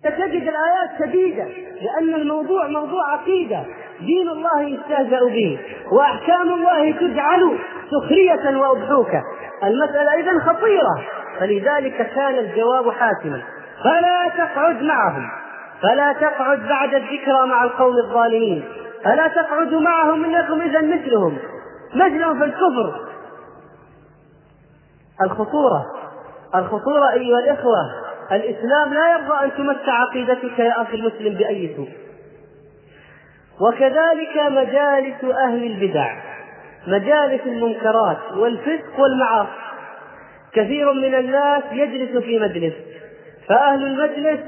ستجد 0.00 0.48
الآيات 0.48 0.90
شديدة 0.98 1.44
لأن 1.82 2.14
الموضوع 2.14 2.66
موضوع 2.66 3.12
عقيدة. 3.12 3.64
دين 4.00 4.28
الله 4.28 4.62
يستهزأ 4.62 5.20
به 5.24 5.60
وأحكام 5.92 6.52
الله 6.52 6.92
تجعل 6.92 7.58
سخرية 7.90 8.58
وأضحوكة 8.58 9.22
المسألة 9.64 10.14
إذا 10.14 10.38
خطيرة 10.38 11.04
فلذلك 11.40 12.10
كان 12.14 12.38
الجواب 12.38 12.90
حاسما. 12.90 13.42
فلا 13.84 14.28
تقعد 14.36 14.82
معهم 14.82 15.30
فلا 15.82 16.12
تقعد 16.12 16.68
بعد 16.68 16.94
الذكرى 16.94 17.46
مع 17.46 17.64
القوم 17.64 17.96
الظالمين 17.96 18.64
فلا 19.04 19.28
تقعدوا 19.28 19.80
معهم 19.80 20.24
انكم 20.24 20.60
اذا 20.60 20.80
مثلهم. 20.80 21.38
مثلهم 21.94 22.38
في 22.38 22.44
الكفر. 22.44 22.94
الخطورة 25.22 25.84
الخطورة 26.54 27.12
أيها 27.12 27.38
الإخوة 27.38 28.09
الإسلام 28.32 28.94
لا 28.94 29.10
يرضى 29.10 29.44
أن 29.44 29.50
تمس 29.56 29.88
عقيدتك 29.88 30.58
يا 30.58 30.82
أخي 30.82 30.96
المسلم 30.96 31.34
بأي 31.34 31.74
سوء. 31.76 31.88
وكذلك 33.60 34.36
مجالس 34.36 35.24
أهل 35.24 35.64
البدع 35.64 36.16
مجالس 36.86 37.42
المنكرات 37.46 38.32
والفسق 38.36 39.00
والمعاصي. 39.00 39.48
كثير 40.52 40.92
من 40.92 41.14
الناس 41.14 41.62
يجلس 41.72 42.24
في 42.24 42.38
مجلس 42.38 42.74
فأهل 43.48 43.84
المجلس 43.84 44.40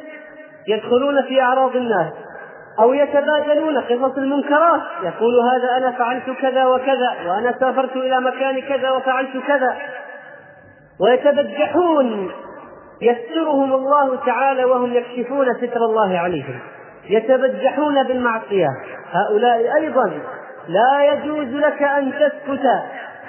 يدخلون 0.68 1.22
في 1.22 1.40
أعراض 1.40 1.76
الناس 1.76 2.12
أو 2.80 2.94
يتبادلون 2.94 3.78
قصص 3.78 4.18
المنكرات. 4.18 4.80
يقول 5.02 5.40
هذا 5.40 5.76
أنا 5.76 5.90
فعلت 5.90 6.30
كذا 6.30 6.66
وكذا 6.66 7.16
وأنا 7.26 7.54
سافرت 7.60 7.96
إلى 7.96 8.20
مكان 8.20 8.60
كذا 8.60 8.90
وفعلت 8.90 9.36
كذا. 9.46 9.76
ويتبجحون 11.00 12.30
يسترهم 13.02 13.72
الله 13.72 14.16
تعالى 14.26 14.64
وهم 14.64 14.92
يكشفون 14.92 15.54
ستر 15.54 15.80
الله 15.80 16.18
عليهم 16.18 16.58
يتبجحون 17.08 18.02
بالمعصية. 18.02 18.68
هؤلاء 19.12 19.76
أيضا 19.76 20.10
لا 20.68 21.12
يجوز 21.12 21.48
لك 21.54 21.82
أن 21.82 22.12
تسكت 22.12 22.66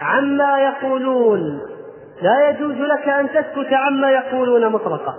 عما 0.02 0.60
يقولون 0.60 1.62
لا 2.22 2.50
يجوز 2.50 2.76
لك 2.76 3.10
أن 3.10 3.30
تسكت 3.30 3.74
عما 3.74 4.12
يقولون 4.12 4.72
مطلقا. 4.72 5.16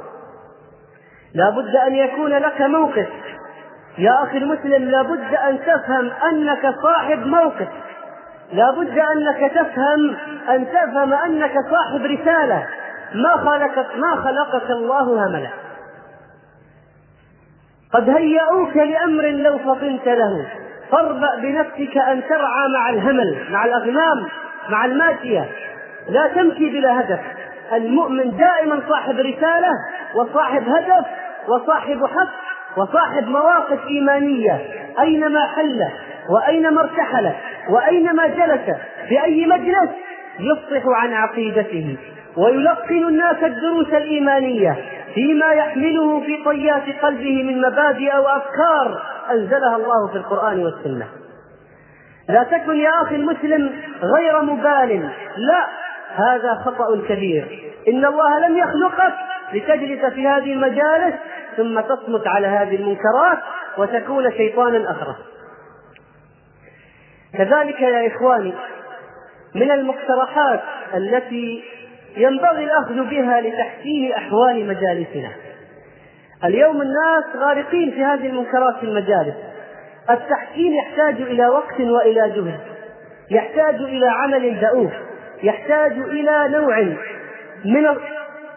لا 1.34 1.50
بد 1.50 1.76
أن 1.76 1.94
يكون 1.94 2.30
لك 2.30 2.60
موقف. 2.60 3.08
يا 3.98 4.22
أخي 4.22 4.38
المسلم 4.38 4.90
لا 4.90 5.02
بد 5.02 5.34
أن 5.34 5.58
تفهم 5.58 6.10
أنك 6.30 6.74
صاحب 6.82 7.26
موقف. 7.26 7.68
لا 8.52 8.70
بد 8.70 8.98
أنك 8.98 9.52
تفهم 9.52 10.16
أن 10.48 10.66
تفهم 10.66 11.12
أنك 11.12 11.52
صاحب 11.70 12.00
رسالة. 12.04 12.66
ما 13.14 13.36
خلقك 13.36 13.96
ما 13.96 14.22
خلقك 14.24 14.70
الله 14.70 15.26
هملا. 15.26 15.48
قد 17.92 18.10
هيئوك 18.10 18.76
لأمر 18.76 19.24
لو 19.24 19.58
فطنت 19.58 20.06
له. 20.06 20.46
فاربأ 20.90 21.36
بنفسك 21.42 21.96
أن 21.96 22.22
ترعى 22.28 22.68
مع 22.74 22.90
الهمل 22.90 23.46
مع 23.50 23.64
الأغنام 23.64 24.26
مع 24.68 24.84
الماشية. 24.84 25.48
لا 26.08 26.28
تمشي 26.28 26.70
بلا 26.70 27.00
هدف. 27.00 27.20
المؤمن 27.72 28.36
دائما 28.36 28.80
صاحب 28.88 29.18
رسالة 29.18 29.70
وصاحب 30.14 30.68
هدف 30.68 31.06
وصاحب 31.48 32.06
حق 32.06 32.34
وصاحب 32.76 33.28
مواقف 33.28 33.86
إيمانية. 33.86 34.60
أينما 35.00 35.46
حل 35.46 35.88
وأينما 36.30 36.80
ارتحل 36.80 37.32
وأينما 37.70 38.26
جلس 38.26 38.76
في 39.08 39.24
أي 39.24 39.46
مجلس؟ 39.46 39.90
يفصح 40.40 40.86
عن 40.86 41.12
عقيدته. 41.12 41.96
ويلقن 42.36 43.08
الناس 43.08 43.36
الدروس 43.42 43.88
الإيمانية 43.88 44.76
فيما 45.14 45.46
يحمله 45.46 46.20
في 46.20 46.44
طيات 46.44 47.02
قلبه 47.02 47.42
من 47.42 47.60
مبادئ 47.60 48.10
أو 48.16 48.26
أفكار 48.26 49.02
أنزلها 49.30 49.76
الله 49.76 50.08
في 50.12 50.16
القرآن 50.16 50.64
والسنة. 50.64 51.06
لا 52.28 52.42
تكن 52.42 52.76
يا 52.76 53.02
أخي 53.02 53.16
المسلم 53.16 53.72
غير 54.02 54.42
مبال. 54.42 55.10
لا 55.36 55.66
هذا 56.14 56.54
خطأ 56.64 57.02
كبير. 57.08 57.72
إن 57.88 58.04
الله 58.04 58.48
لم 58.48 58.56
يخلقك 58.56 59.14
لتجلس 59.52 60.04
في 60.04 60.28
هذه 60.28 60.52
المجالس 60.52 61.14
ثم 61.56 61.80
تصمت 61.80 62.26
على 62.26 62.46
هذه 62.46 62.76
المنكرات 62.76 63.38
وتكون 63.78 64.30
شيطانا 64.30 64.90
اخرس 64.90 65.16
كذلك 67.38 67.80
يا 67.80 68.06
إخواني 68.06 68.54
من 69.54 69.70
المقترحات 69.70 70.60
التي 70.94 71.64
ينبغي 72.16 72.64
الأخذ 72.64 73.10
بها 73.10 73.40
لتحسين 73.40 74.12
أحوال 74.12 74.66
مجالسنا. 74.66 75.30
اليوم 76.44 76.82
الناس 76.82 77.24
غارقين 77.36 77.90
في 77.90 78.04
هذه 78.04 78.26
المنكرات 78.26 78.76
في 78.76 78.86
المجالس. 78.86 79.34
التحسين 80.10 80.72
يحتاج 80.72 81.22
إلى 81.22 81.46
وقت 81.48 81.80
وإلى 81.80 82.30
جهد. 82.30 82.60
يحتاج 83.30 83.74
إلى 83.74 84.06
عمل 84.06 84.60
دؤوب 84.60 84.90
يحتاج 85.42 85.92
إلى 85.92 86.48
نوع 86.48 86.80
من 87.64 87.86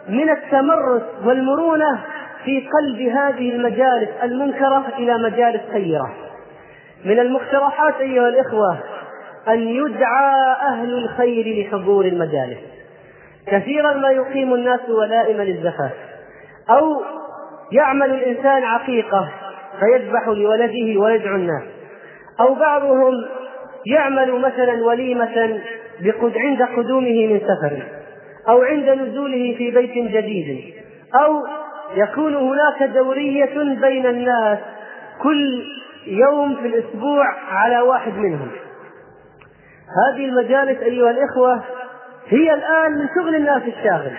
من 0.10 0.30
التمرس 0.30 1.02
والمرونة 1.26 2.00
في 2.46 2.70
قلب 2.70 3.02
هذه 3.02 3.50
المجالس 3.50 4.10
المنكرة 4.24 4.86
إلى 4.98 5.18
مجالس 5.18 5.62
خيرة 5.74 6.14
من 7.06 7.20
المقترحات 7.20 7.96
أيها 8.00 8.30
الإخوة 8.30 8.78
أن 9.48 9.60
يدعى 9.60 10.56
أهل 10.62 10.94
الخير 10.94 11.66
لحضور 11.66 12.06
المجالس. 12.06 12.58
كثيرا 13.52 13.94
ما 13.94 14.10
يقيم 14.10 14.54
الناس 14.54 14.90
ولائم 14.90 15.42
للزفاف 15.42 15.92
أو 16.70 17.02
يعمل 17.72 18.12
الإنسان 18.12 18.64
عقيقة 18.64 19.32
فيذبح 19.80 20.28
لولده 20.28 21.00
ويدعو 21.00 21.36
الناس. 21.36 21.64
أو 22.40 22.54
بعضهم 22.56 23.14
يعمل 23.86 24.42
مثلا 24.42 24.86
وليمة 24.86 25.62
عند 26.36 26.62
قدومه 26.64 27.28
من 27.28 27.40
سفر 27.40 27.84
أو 28.50 28.62
عند 28.62 28.90
نزوله 28.90 29.56
في 29.58 29.72
بيت 29.72 29.94
جديد 29.94 30.74
أو 31.16 31.44
يكون 31.96 32.36
هناك 32.36 32.84
دورية 32.84 33.80
بين 33.82 34.06
الناس 34.06 34.60
كل 35.24 35.64
يوم 36.08 36.56
في 36.56 36.68
الأسبوع 36.68 37.26
على 37.52 37.80
واحد 37.80 38.14
منهم. 38.14 38.52
هذه 40.08 40.26
المجالس 40.26 40.82
أيها 40.82 41.12
الإخوة 41.12 41.64
هي 42.30 42.54
الآن 42.54 42.92
من 42.92 43.08
شغل 43.16 43.36
الناس 43.36 43.62
الشاغل. 43.78 44.12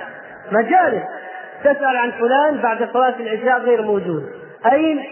مجالس 0.52 1.02
تسأل 1.64 1.96
عن 1.96 2.10
فلان 2.10 2.56
بعد 2.62 2.88
صلاة 2.92 3.14
العشاء 3.20 3.60
غير 3.60 3.82
موجود. 3.82 4.22
أين؟ 4.72 5.04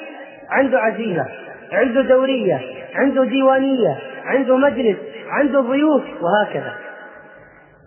عنده 0.51 0.81
عزيمة 0.81 1.27
عنده 1.73 2.03
دورية 2.03 2.61
عنده 2.95 3.25
ديوانية 3.25 3.99
عنده 4.25 4.57
مجلس 4.57 4.97
عنده 5.31 5.61
ضيوف 5.61 6.03
وهكذا. 6.21 6.75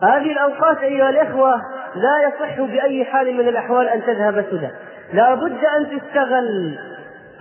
هذه 0.03 0.31
الأوقات 0.31 0.77
أيها 0.77 1.09
الإخوة 1.09 1.61
لا 1.95 2.27
يصح 2.27 2.61
بأي 2.61 3.05
حال 3.05 3.33
من 3.33 3.47
الأحوال 3.47 3.89
أن 3.89 4.01
تذهب 4.05 4.45
سدى. 4.51 4.69
لا 5.13 5.33
بد 5.33 5.65
أن 5.65 5.99
تستغل. 5.99 6.79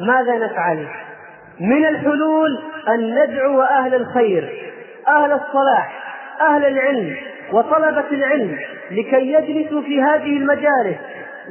ماذا 0.00 0.38
نفعل؟ 0.38 0.86
من 1.60 1.86
الحلول 1.86 2.58
أن 2.88 3.24
ندعو 3.24 3.62
أهل 3.62 3.94
الخير 3.94 4.72
أهل 5.08 5.32
الصلاح 5.32 6.14
أهل 6.40 6.64
العلم. 6.64 7.16
وطلبة 7.52 8.04
العلم 8.12 8.58
لكي 8.90 9.32
يجلسوا 9.32 9.82
في 9.82 10.02
هذه 10.02 10.36
المجالس 10.36 10.98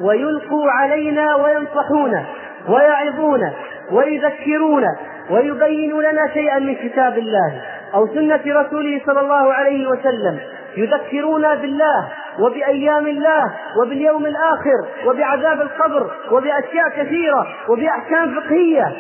ويلقوا 0.02 0.72
علينا 0.72 1.36
وينصحونا 1.36 2.26
ويعظونا 2.70 3.54
ويذكرونا 3.92 4.96
ويبينوا 5.30 6.02
لنا 6.02 6.28
شيئا 6.34 6.60
من 6.60 6.76
كتاب 6.76 7.18
الله 7.18 7.62
أو 7.94 8.08
سنة 8.08 8.42
رسوله 8.48 9.02
صلى 9.06 9.20
الله 9.22 9.54
عليه 9.54 9.88
وسلم. 9.88 10.40
يذكرونا 10.78 11.56
بالله 11.56 12.08
وبأيام 12.40 13.08
الله 13.08 13.54
وباليوم 13.82 14.26
الآخر 14.26 14.88
وبعذاب 15.06 15.62
القبر 15.62 16.12
وبأشياء 16.32 16.90
كثيرة 16.98 17.48
وبأحكام 17.70 18.36
فقهية. 18.36 18.96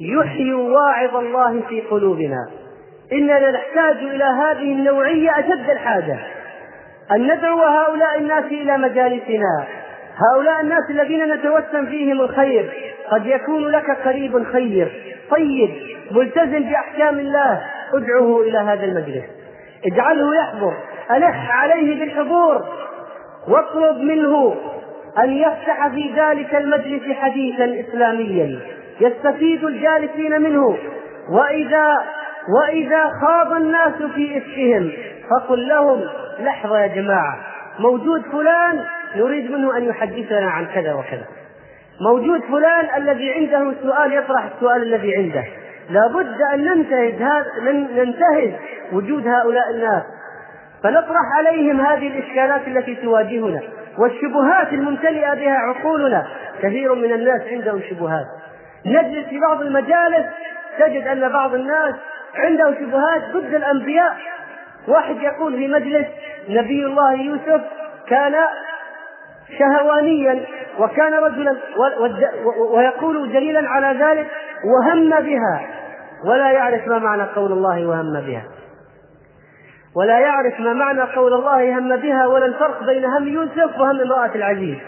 يحيي 0.00 0.54
واعظ 0.54 1.16
الله 1.16 1.62
في 1.68 1.80
قلوبنا. 1.80 2.48
إننا 3.12 3.50
نحتاج 3.50 3.96
إلى 3.96 4.24
هذه 4.24 4.72
النوعية 4.72 5.30
أشد 5.38 5.70
الحاجة. 5.70 6.18
أن 7.12 7.36
ندعو 7.36 7.58
هؤلاء 7.58 8.18
الناس 8.18 8.44
إلى 8.44 8.78
مجالسنا. 8.78 9.64
هؤلاء 10.16 10.60
الناس 10.60 10.90
الذين 10.90 11.34
نتوسم 11.34 11.86
فيهم 11.86 12.20
الخير. 12.20 12.72
قد 13.10 13.26
يكون 13.26 13.68
لك 13.68 13.90
قريب 13.90 14.44
خير. 14.44 15.16
طيب 15.30 15.70
ملتزم 16.10 16.62
بأحكام 16.70 17.18
الله. 17.18 17.62
ادعه 17.94 18.40
إلى 18.40 18.58
هذا 18.58 18.84
المجلس. 18.84 19.24
اجعله 19.92 20.36
يحضر. 20.36 20.72
ألح 21.10 21.62
عليه 21.62 22.00
بالحضور. 22.00 22.64
واطلب 23.48 23.96
منه 23.96 24.56
أن 25.18 25.32
يفتح 25.32 25.88
في 25.88 26.12
ذلك 26.16 26.54
المجلس 26.54 27.16
حديثا 27.16 27.80
إسلاميا. 27.80 28.60
يستفيد 29.00 29.64
الجالسين 29.64 30.42
منه. 30.42 30.78
وإذا 31.30 31.98
وإذا 32.48 33.10
خاض 33.26 33.52
الناس 33.52 34.02
في 34.14 34.38
إفكهم 34.38 34.92
فقل 35.30 35.68
لهم 35.68 36.00
لحظة 36.40 36.78
يا 36.78 36.86
جماعة 36.86 37.36
موجود 37.78 38.22
فلان 38.32 38.84
نريد 39.16 39.50
منه 39.50 39.76
أن 39.76 39.84
يحدثنا 39.84 40.50
عن 40.50 40.66
كذا 40.66 40.92
وكذا. 40.92 41.24
موجود 42.00 42.40
فلان 42.40 43.02
الذي 43.02 43.32
عنده 43.32 43.74
سؤال 43.82 44.12
يطرح 44.12 44.44
السؤال 44.54 44.82
الذي 44.82 45.16
عنده. 45.16 45.44
لابد 45.90 46.42
أن 46.54 46.64
ننتهز 46.64 47.44
ننتهز 47.96 48.52
وجود 48.92 49.26
هؤلاء 49.26 49.70
الناس. 49.70 50.02
فنطرح 50.82 51.36
عليهم 51.38 51.80
هذه 51.80 52.08
الإشكالات 52.08 52.68
التي 52.68 52.94
تواجهنا 52.94 53.60
والشبهات 53.98 54.72
الممتلئة 54.72 55.34
بها 55.34 55.58
عقولنا. 55.58 56.26
كثير 56.62 56.94
من 56.94 57.12
الناس 57.12 57.42
عندهم 57.50 57.80
شبهات. 57.90 58.26
نجلس 58.86 59.28
في 59.28 59.40
بعض 59.40 59.60
المجالس 59.60 60.26
تجد 60.78 61.06
أن 61.06 61.28
بعض 61.28 61.54
الناس 61.54 61.94
عنده 62.34 62.74
شبهات 62.74 63.22
ضد 63.32 63.54
الأنبياء. 63.54 64.16
واحد 64.88 65.16
يقول 65.22 65.56
في 65.56 65.68
مجلس 65.68 66.06
نبي 66.48 66.86
الله 66.86 67.14
يوسف 67.14 67.60
كان 68.08 68.34
شهوانيا 69.58 70.44
وكان 70.78 71.14
رجلا 71.14 71.56
ويقول 72.74 73.32
جليلا 73.32 73.68
على 73.68 74.04
ذلك 74.04 74.26
وهم 74.64 75.10
بها. 75.10 75.66
ولا 76.24 76.50
يعرف 76.50 76.88
ما 76.88 76.98
معنى 76.98 77.22
قول 77.22 77.52
الله 77.52 77.86
وهم 77.86 78.20
بها. 78.26 78.44
ولا 79.96 80.18
يعرف 80.18 80.60
ما 80.60 80.72
معنى 80.72 81.02
قول 81.02 81.32
الله 81.34 81.78
هم 81.78 81.96
بها 81.96 82.26
ولا 82.26 82.46
الفرق 82.46 82.84
بين 82.84 83.04
هم 83.04 83.28
يوسف 83.28 83.80
وهم 83.80 84.00
امرأة 84.00 84.34
العزيز. 84.34 84.78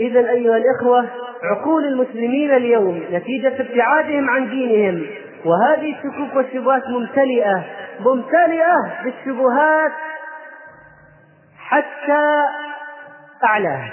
إذا 0.00 0.20
أيها 0.30 0.56
الإخوة 0.56 1.06
عقول 1.42 1.84
المسلمين 1.84 2.54
اليوم 2.54 3.04
نتيجة 3.12 3.60
ابتعادهم 3.60 4.30
عن 4.30 4.50
دينهم. 4.50 5.06
وهذه 5.44 5.96
الشكوك 5.96 6.36
والشبهات 6.36 6.88
ممتلئة 6.88 7.64
ممتلئة 8.00 9.02
بالشبهات 9.04 9.92
حتى 11.58 12.44
أعلاها. 13.44 13.92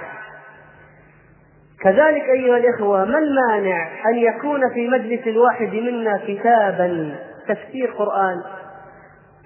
كذلك 1.81 2.23
أيها 2.23 2.57
الإخوة 2.57 3.05
ما 3.05 3.17
المانع 3.17 3.87
أن 4.09 4.15
يكون 4.15 4.61
في 4.73 4.87
مجلس 4.87 5.27
الواحد 5.27 5.73
منا 5.73 6.19
كتابا 6.27 7.15
تفسير 7.47 7.91
قرآن؟ 7.91 8.43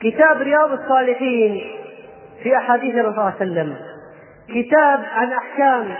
كتاب 0.01 0.41
رياض 0.41 0.71
الصالحين 0.71 1.61
في 2.43 2.57
أحاديث 2.57 2.95
الرسول 2.95 3.13
صلى 3.15 3.21
الله 3.21 3.33
عليه 3.39 3.51
وسلم. 3.51 3.75
كتاب 4.47 5.05
عن 5.15 5.31
أحكام 5.31 5.95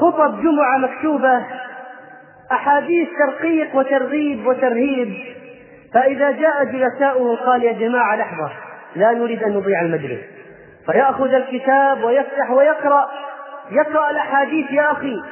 خطب 0.00 0.40
جمعة 0.42 0.78
مكتوبة 0.78 1.46
أحاديث 2.52 3.08
ترقيق 3.18 3.76
وترغيب 3.76 4.46
وترهيب. 4.46 5.14
فإذا 5.94 6.30
جاء 6.30 6.64
جلساؤه 6.64 7.36
قال 7.36 7.62
يا 7.64 7.72
جماعة 7.72 8.16
لحظة 8.16 8.50
لا 8.96 9.12
نريد 9.12 9.42
أن 9.42 9.52
نضيع 9.52 9.80
المجلس. 9.80 10.20
فيأخذ 10.86 11.34
الكتاب 11.34 12.04
ويفتح 12.04 12.50
ويقرأ. 12.50 13.10
يقرأ 13.70 14.10
الأحاديث 14.10 14.70
يا 14.70 14.92
أخي. 14.92 15.22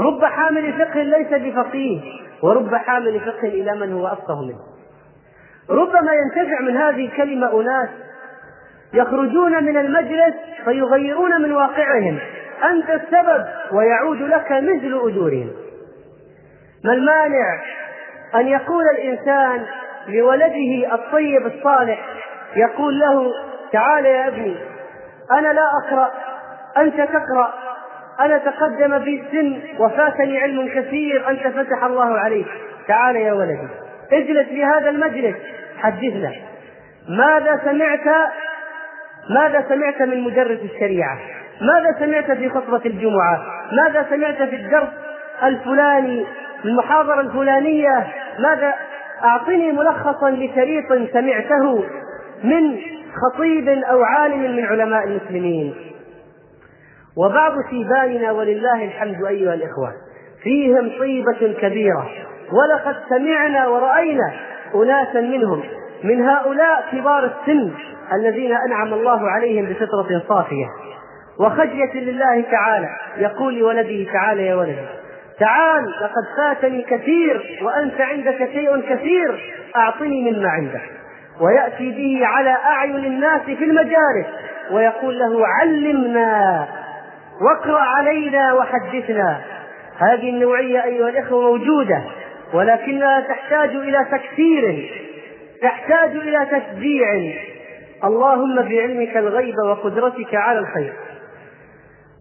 رب 0.00 0.24
حامل 0.24 0.72
فقه 0.72 1.02
ليس 1.02 1.28
بفقيه 1.28 2.00
ورب 2.42 2.74
حامل 2.74 3.20
فقه 3.20 3.48
إلى 3.48 3.74
من 3.74 3.92
هو 3.92 4.06
أفقه 4.06 4.42
منه. 4.46 4.60
ربما 5.70 6.12
ينتفع 6.12 6.60
من 6.60 6.76
هذه 6.76 7.06
الكلمة 7.06 7.60
أناس 7.60 7.88
يخرجون 8.94 9.64
من 9.64 9.76
المجلس 9.76 10.34
فيغيرون 10.64 11.42
من 11.42 11.52
واقعهم. 11.52 12.18
أنت 12.70 12.90
السبب 12.90 13.44
ويعود 13.72 14.22
لك 14.22 14.52
مثل 14.52 15.00
أجورهم. 15.04 15.65
ما 16.86 16.92
المانع 16.92 17.62
أن 18.34 18.48
يقول 18.48 18.84
الإنسان 18.98 19.66
لولده 20.08 20.94
الطيب 20.94 21.46
الصالح 21.46 21.98
يقول 22.56 22.98
له 22.98 23.32
تعال 23.72 24.06
يا 24.06 24.28
ابني 24.28 24.56
أنا 25.32 25.52
لا 25.52 25.62
أقرأ 25.84 26.12
أنت 26.76 26.96
تقرأ 26.96 27.54
أنا 28.20 28.38
تقدم 28.38 28.98
بي 28.98 29.20
السن 29.20 29.60
وفاتني 29.78 30.38
علم 30.38 30.68
كثير 30.68 31.28
أنت 31.30 31.46
فتح 31.46 31.84
الله 31.84 32.18
عليك 32.18 32.46
تعال 32.88 33.16
يا 33.16 33.32
ولدي 33.32 33.68
اجلس 34.12 34.48
في 34.48 34.64
هذا 34.64 34.90
المجلس 34.90 35.36
حدثنا 35.78 36.32
ماذا 37.08 37.60
سمعت؟ 37.64 38.30
ماذا 39.30 39.64
سمعت 39.68 40.02
من 40.02 40.20
مدرس 40.24 40.58
الشريعة؟ 40.60 41.18
ماذا 41.60 41.96
سمعت 41.98 42.38
في 42.38 42.48
خطبة 42.48 42.80
الجمعة؟ 42.86 43.46
ماذا 43.72 44.06
سمعت 44.10 44.42
في 44.42 44.56
الدرس 44.56 44.88
الفلاني؟ 45.42 46.26
المحاضرة 46.66 47.20
الفلانية 47.20 48.06
ماذا؟ 48.38 48.74
أعطني 49.24 49.72
ملخصا 49.72 50.30
لشريط 50.30 51.12
سمعته 51.12 51.84
من 52.44 52.76
خطيب 53.22 53.68
أو 53.68 54.02
عالم 54.02 54.56
من 54.56 54.64
علماء 54.64 55.04
المسلمين. 55.04 55.74
وبعض 57.16 57.52
شيباننا 57.70 58.32
ولله 58.32 58.84
الحمد 58.84 59.24
أيها 59.24 59.54
الإخوة 59.54 59.92
فيهم 60.42 60.90
طيبة 60.98 61.54
كبيرة. 61.60 62.08
ولقد 62.52 62.96
سمعنا 63.08 63.68
ورأينا 63.68 64.32
أناسا 64.74 65.20
منهم 65.20 65.62
من 66.04 66.28
هؤلاء 66.28 66.84
كبار 66.92 67.24
السن 67.24 67.70
الذين 68.12 68.52
أنعم 68.52 68.94
الله 68.94 69.30
عليهم 69.30 69.66
بفطرة 69.66 70.22
صافية. 70.28 70.66
وخشية 71.40 72.00
لله 72.00 72.44
تعالى 72.50 72.88
يقول 73.16 73.58
لولده 73.58 74.12
تعالى 74.12 74.46
يا 74.46 74.54
ولدي. 74.54 74.86
تعال 75.40 75.84
لقد 76.02 76.24
فاتني 76.36 76.82
كثير 76.82 77.60
وأنت 77.62 78.00
عندك 78.00 78.38
شيء 78.52 78.80
كثير 78.80 79.54
أعطني 79.76 80.30
مما 80.30 80.48
عندك. 80.48 80.82
ويأتي 81.40 81.90
به 81.90 82.26
على 82.26 82.50
أعين 82.50 82.96
الناس 82.96 83.40
في 83.42 83.64
المجالس 83.64 84.26
ويقول 84.70 85.18
له 85.18 85.46
علمنا 85.46 86.66
واقرأ 87.40 87.80
علينا 87.80 88.52
وحدثنا. 88.52 89.40
هذه 89.98 90.30
النوعية 90.30 90.84
أيها 90.84 91.08
الإخوة 91.08 91.40
موجودة 91.40 92.02
ولكنها 92.54 93.20
تحتاج 93.20 93.68
إلى 93.70 94.06
تكثير 94.12 94.90
تحتاج 95.62 96.10
إلى 96.10 96.46
تشجيع. 96.46 97.34
اللهم 98.04 98.54
بعلمك 98.56 99.16
الغيب 99.16 99.54
وقدرتك 99.66 100.34
على 100.34 100.58
الخير. 100.58 100.92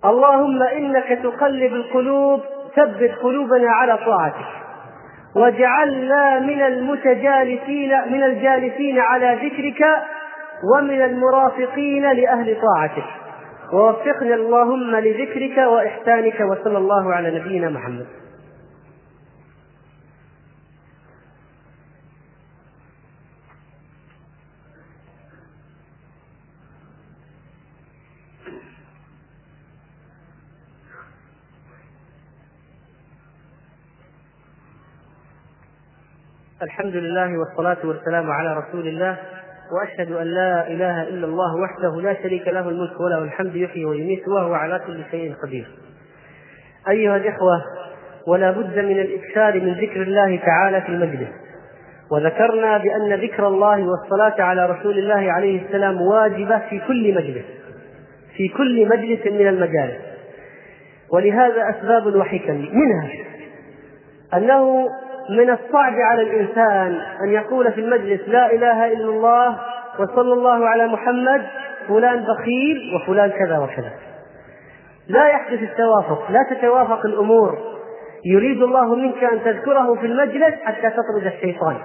اللهم 0.06 0.64
إنك 0.64 1.20
تقلب 1.24 1.74
القلوب 1.74 2.42
ثبت 2.76 3.12
قلوبنا 3.24 3.72
على 3.72 3.98
طاعتك. 3.98 4.50
واجعلنا 5.36 6.40
من 6.40 6.62
المتجالسين 6.62 7.92
من 8.12 8.24
الجالسين 8.24 9.00
على 9.00 9.40
ذكرك 9.44 9.82
ومن 10.76 11.02
المرافقين 11.02 12.12
لأهل 12.12 12.58
طاعتك. 12.62 13.10
ووفقنا 13.74 14.36
اللهم 14.36 14.96
لذكرك 14.96 15.58
وإحسانك 15.58 16.40
وصلى 16.40 16.78
الله 16.78 17.14
على 17.14 17.40
نبينا 17.40 17.70
محمد. 17.70 18.06
الحمد 36.64 36.96
لله 36.96 37.40
والصلاة 37.40 37.78
والسلام 37.84 38.32
على 38.32 38.54
رسول 38.54 38.88
الله 38.88 39.18
وأشهد 39.72 40.12
أن 40.12 40.28
لا 40.28 40.68
إله 40.68 41.04
إلا 41.04 41.28
الله 41.28 41.56
وحده 41.56 42.02
لا 42.02 42.24
شريك 42.24 42.48
له 42.48 42.70
الملك 42.70 43.00
وله 43.00 43.18
الحمد 43.18 43.56
يحيي 43.56 43.86
ويميت 43.86 44.28
وهو 44.28 44.54
على 44.54 44.82
كل 44.88 45.02
شيء 45.12 45.34
قدير. 45.44 45.68
أيها 46.90 47.18
الإخوة 47.18 47.62
ولا 48.28 48.52
بد 48.52 48.80
من 48.80 49.00
الإكثار 49.00 49.62
من 49.62 49.74
ذكر 49.74 50.02
الله 50.02 50.40
تعالى 50.46 50.82
في 50.82 50.90
المجلس. 50.90 51.30
وذكرنا 52.12 52.78
بأن 52.78 53.14
ذكر 53.14 53.48
الله 53.48 53.88
والصلاة 53.88 54.42
على 54.42 54.66
رسول 54.66 55.00
الله 55.00 55.32
عليه 55.32 55.66
السلام 55.66 56.02
واجبة 56.02 56.60
في 56.70 56.80
كل 56.88 57.16
مجلس 57.16 57.46
في 58.38 58.48
كل 58.48 58.90
مجلس 58.90 59.26
من 59.26 59.48
المجالس. 59.48 60.02
ولهذا 61.14 61.70
أسباب 61.70 62.16
وحكم 62.16 62.56
منها 62.56 63.10
أنه 64.34 64.88
من 65.30 65.50
الصعب 65.50 65.94
على 65.94 66.22
الإنسان 66.22 67.02
أن 67.24 67.30
يقول 67.30 67.72
في 67.72 67.82
المجلس 67.82 68.22
لا 68.28 68.54
إله 68.54 68.94
إلا 68.94 69.10
الله 69.10 69.60
وصلى 70.00 70.34
الله 70.34 70.68
على 70.68 70.88
محمد 70.88 71.46
فلان 71.88 72.26
بخيل 72.26 72.96
وفلان 72.96 73.30
كذا 73.30 73.58
وكذا. 73.58 73.92
لا 75.08 75.28
يحدث 75.28 75.60
التوافق 75.64 76.32
لا 76.32 76.40
تتوافق 76.50 77.06
الأمور. 77.06 77.58
يريد 78.26 78.64
الله 78.64 78.96
منك 78.96 79.24
أن 79.24 79.44
تذكره 79.44 79.96
في 79.96 80.06
المجلس 80.06 80.54
حتى 80.64 80.90
تطرد 80.90 81.26
الشيطان. 81.26 81.76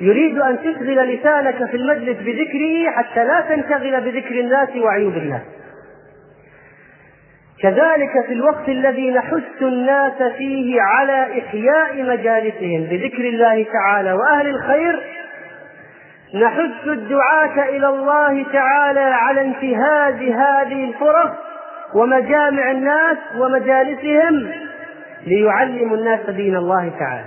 يريد 0.00 0.38
أن 0.38 0.58
تشغل 0.58 1.14
لسانك 1.14 1.70
في 1.70 1.76
المجلس 1.76 2.16
بذكره 2.18 2.90
حتى 2.90 3.24
لا 3.24 3.40
تنشغل 3.40 4.00
بذكر 4.00 4.40
الناس 4.40 4.68
وعيوب 4.76 5.12
الناس 5.12 5.42
كذلك 7.62 8.26
في 8.26 8.32
الوقت 8.32 8.68
الذي 8.68 9.10
نحث 9.10 9.62
الناس 9.62 10.22
فيه 10.22 10.82
على 10.82 11.38
إحياء 11.38 12.02
مجالسهم 12.02 12.82
بذكر 12.90 13.24
الله 13.24 13.66
تعالى 13.72 14.12
وأهل 14.12 14.46
الخير 14.46 15.02
نحث 16.34 16.86
الدعاة 16.86 17.68
إلى 17.68 17.88
الله 17.88 18.44
تعالى 18.52 19.00
على 19.00 19.40
انتهاز 19.40 20.14
هذه 20.14 20.84
الفرص 20.84 21.30
ومجامع 21.94 22.70
الناس 22.70 23.18
ومجالسهم 23.38 24.50
ليعلموا 25.26 25.96
الناس 25.96 26.30
دين 26.30 26.56
الله 26.56 26.92
تعالى. 26.98 27.24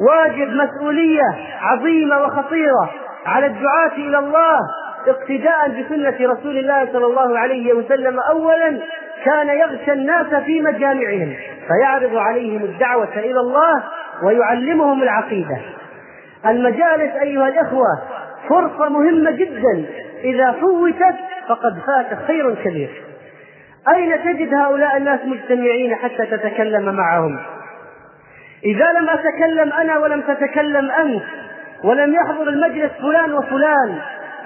واجب 0.00 0.48
مسؤولية 0.48 1.36
عظيمة 1.60 2.18
وخطيرة 2.22 2.90
على 3.26 3.46
الدعاة 3.46 3.92
إلى 3.96 4.18
الله 4.18 4.58
اقتداء 5.08 5.68
بسنة 5.68 6.32
رسول 6.32 6.58
الله 6.58 6.88
صلى 6.92 7.06
الله 7.06 7.38
عليه 7.38 7.72
وسلم 7.72 8.18
اولا 8.20 8.80
كان 9.26 9.48
يغشى 9.48 9.92
الناس 9.92 10.34
في 10.44 10.60
مجامعهم 10.60 11.36
فيعرض 11.68 12.16
عليهم 12.16 12.64
الدعوة 12.64 13.18
إلى 13.18 13.40
الله 13.40 13.82
ويعلمهم 14.22 15.02
العقيدة. 15.02 15.58
المجالس 16.46 17.12
أيها 17.22 17.48
الإخوة 17.48 18.02
فرصة 18.48 18.88
مهمة 18.88 19.30
جدا. 19.30 19.84
إذا 20.24 20.52
فوتت 20.52 21.16
فقد 21.48 21.78
فات 21.86 22.18
خير 22.26 22.54
كبير. 22.54 22.90
أين 23.94 24.22
تجد 24.24 24.54
هؤلاء 24.54 24.96
الناس 24.96 25.20
مجتمعين 25.24 25.94
حتى 25.94 26.26
تتكلم 26.26 26.94
معهم؟ 26.94 27.38
إذا 28.64 28.92
لم 28.92 29.08
أتكلم 29.08 29.72
أنا 29.72 29.98
ولم 29.98 30.20
تتكلم 30.20 30.90
أنت 30.90 31.22
ولم 31.84 32.14
يحضر 32.14 32.48
المجلس 32.48 32.92
فلان 33.02 33.32
وفلان 33.32 33.98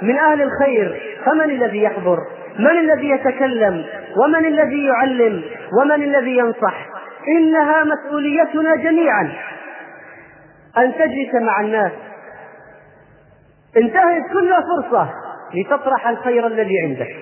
من 0.03 0.19
أهل 0.19 0.43
الخير 0.43 1.17
فمن 1.25 1.51
الذي 1.51 1.83
يحضر؟ 1.83 2.19
من 2.59 2.79
الذي 2.79 3.11
يتكلم 3.11 3.85
ومن 4.17 4.47
الذي 4.47 4.85
يعلم 4.85 5.43
ومن 5.81 6.03
الذي 6.03 6.37
ينصح؟ 6.37 6.87
إنها 7.29 7.85
مسؤوليتنا 7.85 8.77
جميعا. 8.77 9.33
أن 10.79 10.95
تجلس 10.95 11.35
مع 11.35 11.61
الناس. 11.61 11.93
انتهز 13.77 14.23
كل 14.33 14.55
فرصة 14.55 15.11
لتطرح 15.55 16.09
الخير 16.09 16.47
الذي 16.47 16.75
عندك. 16.85 17.17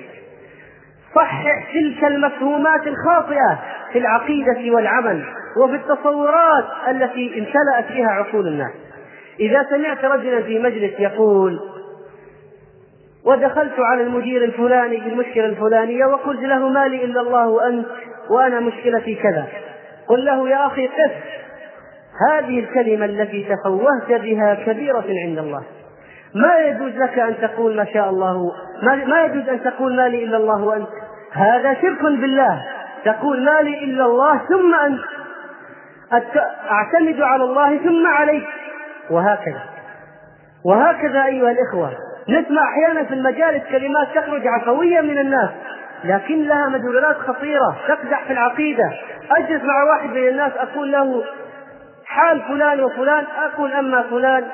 صحح 1.15 1.73
تلك 1.73 2.05
المفهومات 2.05 2.87
الخاطئة 2.87 3.59
في 3.93 3.99
العقيدة 3.99 4.75
والعمل 4.75 5.25
وفي 5.63 5.75
التصورات 5.75 6.65
التي 6.89 7.39
امتلأت 7.39 7.93
بها 7.93 8.11
عقول 8.11 8.49
الناس. 8.49 8.73
إذا 9.41 9.67
سمعت 9.71 10.05
رجلا 10.05 10.43
في 10.43 10.59
مجلس 10.59 11.01
يقول 11.01 11.59
ودخلت 13.25 13.75
على 13.79 14.03
المدير 14.03 14.45
الفلاني 14.45 14.97
بالمشكلة 14.97 15.47
الفلانية 15.47 16.07
وقلت 16.07 16.41
له 16.41 16.69
ما 16.69 16.89
لي 16.89 17.05
إلا 17.05 17.21
الله 17.21 17.49
وأنت 17.49 17.87
وأنا 18.31 18.61
مشكلتي 18.61 19.15
كذا. 19.15 19.47
قل 20.09 20.25
له 20.25 20.49
يا 20.49 20.67
أخي 20.67 20.87
قف. 20.87 21.13
هذه 22.31 22.59
الكلمة 22.59 23.05
التي 23.05 23.45
تفوهت 23.45 24.21
بها 24.23 24.55
كبيرة 24.55 25.05
عند 25.27 25.39
الله. 25.39 25.63
ما 26.35 26.59
يجوز 26.59 26.97
لك 26.97 27.19
أن 27.19 27.35
تقول 27.41 27.77
ما 27.77 27.85
شاء 27.85 28.11
الله 28.11 28.53
ما, 28.83 29.25
يجوز 29.25 29.49
أن 29.49 29.63
تقول 29.63 29.97
ما 29.97 30.09
لي 30.09 30.25
إلا 30.25 30.37
الله 30.37 30.65
وأنت. 30.65 30.89
هذا 31.33 31.75
شرك 31.75 32.03
بالله. 32.03 32.65
تقول 33.05 33.45
ما 33.45 33.61
لي 33.63 33.85
إلا 33.85 34.05
الله 34.05 34.39
ثم 34.49 34.75
أنت. 34.75 35.01
أعتمد 36.71 37.21
على 37.21 37.45
الله 37.45 37.77
ثم 37.77 38.07
عليك. 38.07 38.47
وهكذا. 39.11 39.63
وهكذا 40.65 41.25
أيها 41.25 41.51
الإخوة. 41.51 41.93
نسمع 42.29 42.63
أحيانا 42.73 43.05
في 43.05 43.15
المجالس 43.15 43.63
كلمات 43.71 44.09
تخرج 44.15 44.47
عفوية 44.47 45.01
من 45.01 45.19
الناس 45.19 45.51
لكن 46.05 46.45
لها 46.45 46.69
مدلولات 46.69 47.17
خطيرة 47.17 47.77
تقدح 47.89 48.25
في 48.25 48.33
العقيدة. 48.33 48.93
أجلس 49.31 49.63
مع 49.63 49.85
واحد 49.85 50.11
من 50.11 50.29
الناس 50.29 50.53
أقول 50.57 50.93
له 50.93 51.25
حال 52.07 52.43
فلان 52.43 52.81
وفلان 52.81 53.25
أقول 53.39 53.73
أما 53.73 54.03
فلان 54.03 54.45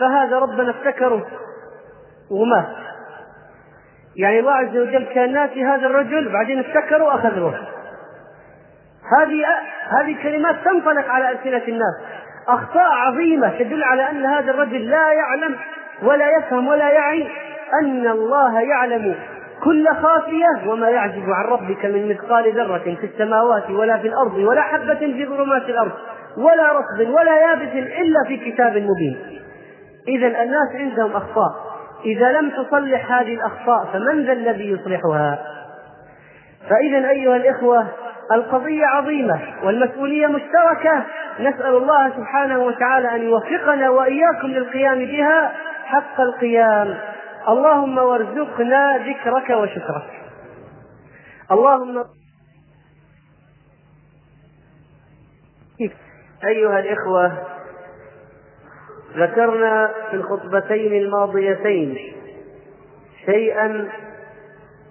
فهذا 0.00 0.38
ربنا 0.38 0.70
افتكره. 0.70 1.26
ومات 2.30 2.68
يعني 4.16 4.40
الله 4.40 4.52
عز 4.52 4.76
وجل 4.76 5.04
كان 5.14 5.32
ناسي 5.32 5.64
هذا 5.64 5.86
الرجل 5.86 6.32
بعدين 6.32 6.58
افتكره 6.58 7.04
واخذ 7.04 7.52
هذه 9.18 9.44
هذه 9.88 10.22
كلمات 10.22 10.56
تنطلق 10.64 11.08
على 11.08 11.30
ألسنة 11.30 11.62
الناس. 11.68 11.94
أخطاء 12.48 12.90
عظيمة 12.90 13.58
تدل 13.58 13.84
على 13.84 14.10
أن 14.10 14.26
هذا 14.26 14.50
الرجل 14.50 14.90
لا 14.90 15.12
يعلم 15.12 15.56
ولا 16.02 16.26
يفهم 16.38 16.68
ولا 16.68 16.90
يعي 16.90 17.28
أن 17.82 18.06
الله 18.06 18.60
يعلم 18.60 19.14
كل 19.64 19.88
خافية 20.02 20.70
وما 20.70 20.90
يعجب 20.90 21.30
عن 21.30 21.44
ربك 21.44 21.84
من 21.84 22.08
مثقال 22.08 22.54
ذرة 22.54 22.96
في 23.00 23.06
السماوات 23.06 23.70
ولا 23.70 23.98
في 23.98 24.08
الأرض 24.08 24.34
ولا 24.34 24.62
حبة 24.62 24.94
في 24.94 25.26
ظلمات 25.26 25.62
الأرض 25.62 25.92
ولا 26.36 26.72
رطب 26.72 27.10
ولا 27.10 27.40
يابس 27.40 27.72
إلا 27.74 28.24
في 28.28 28.36
كتاب 28.36 28.76
مبين. 28.76 29.40
إذا 30.08 30.26
الناس 30.26 30.74
عندهم 30.74 31.10
أخطاء. 31.10 31.68
إذا 32.04 32.32
لم 32.40 32.50
تصلح 32.50 33.12
هذه 33.12 33.34
الأخطاء 33.34 33.84
فمن 33.92 34.24
ذا 34.26 34.32
الذي 34.32 34.70
يصلحها؟ 34.70 35.38
فإذا 36.70 37.08
أيها 37.08 37.36
الإخوة 37.36 37.86
القضية 38.32 38.86
عظيمة 38.86 39.40
والمسؤولية 39.64 40.26
مشتركة. 40.26 41.02
نسأل 41.40 41.74
الله 41.74 42.10
سبحانه 42.16 42.58
وتعالى 42.58 43.14
أن 43.14 43.22
يوفقنا 43.22 43.90
وإياكم 43.90 44.46
للقيام 44.48 44.98
بها 44.98 45.52
حق 45.88 46.20
القيام. 46.20 46.98
اللهم 47.48 47.98
وارزقنا 47.98 48.98
ذكرك 48.98 49.50
وشكرك. 49.50 50.10
اللهم 51.50 52.04
أيها 56.44 56.78
الإخوة 56.78 57.32
ذكرنا 59.16 59.94
في 60.10 60.16
الخطبتين 60.16 60.92
الماضيتين 60.92 61.98
شيئا 63.26 63.88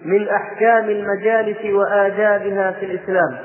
من 0.05 0.27
أحكام 0.29 0.89
المجالس 0.89 1.65
وآدابها 1.65 2.71
في 2.71 2.85
الإسلام. 2.85 3.37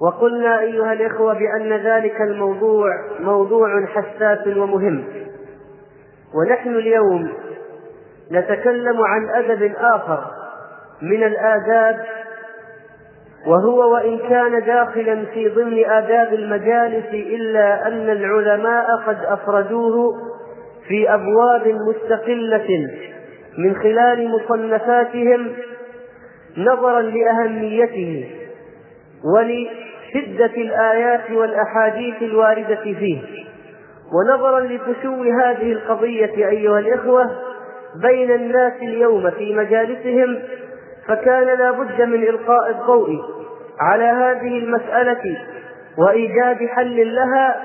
وقلنا 0.00 0.60
أيها 0.60 0.92
الإخوة 0.92 1.34
بأن 1.34 1.72
ذلك 1.72 2.20
الموضوع 2.20 2.90
موضوع 3.20 3.86
حساس 3.86 4.46
ومهم. 4.46 5.29
ونحن 6.34 6.68
اليوم 6.76 7.32
نتكلم 8.32 9.02
عن 9.04 9.28
أدب 9.44 9.72
آخر 9.94 10.24
من 11.02 11.22
الآداب 11.22 12.04
وهو 13.46 13.92
وإن 13.92 14.18
كان 14.18 14.64
داخلا 14.66 15.24
في 15.34 15.48
ضمن 15.48 15.84
آداب 15.84 16.32
المجالس 16.34 17.06
إلا 17.12 17.86
أن 17.86 18.10
العلماء 18.10 18.86
قد 19.06 19.18
أفردوه 19.24 20.12
في 20.88 21.14
أبواب 21.14 21.74
مستقلة 21.88 22.88
من 23.58 23.74
خلال 23.74 24.28
مصنفاتهم 24.28 25.52
نظرا 26.56 27.00
لأهميته 27.02 28.30
ولشدة 29.34 30.54
الآيات 30.56 31.30
والأحاديث 31.30 32.22
الواردة 32.22 32.74
فيه. 32.82 33.18
ونظرا 34.12 34.60
لفشو 34.60 35.22
هذه 35.22 35.72
القضية 35.72 36.48
أيها 36.48 36.78
الإخوة 36.78 37.30
بين 37.94 38.30
الناس 38.30 38.72
اليوم 38.82 39.30
في 39.30 39.54
مجالسهم 39.54 40.38
فكان 41.08 41.58
لا 41.58 41.70
بد 41.70 42.02
من 42.02 42.22
إلقاء 42.22 42.70
الضوء 42.70 43.08
على 43.80 44.04
هذه 44.04 44.58
المسألة 44.58 45.38
وإيجاد 45.98 46.66
حل 46.66 47.14
لها 47.14 47.56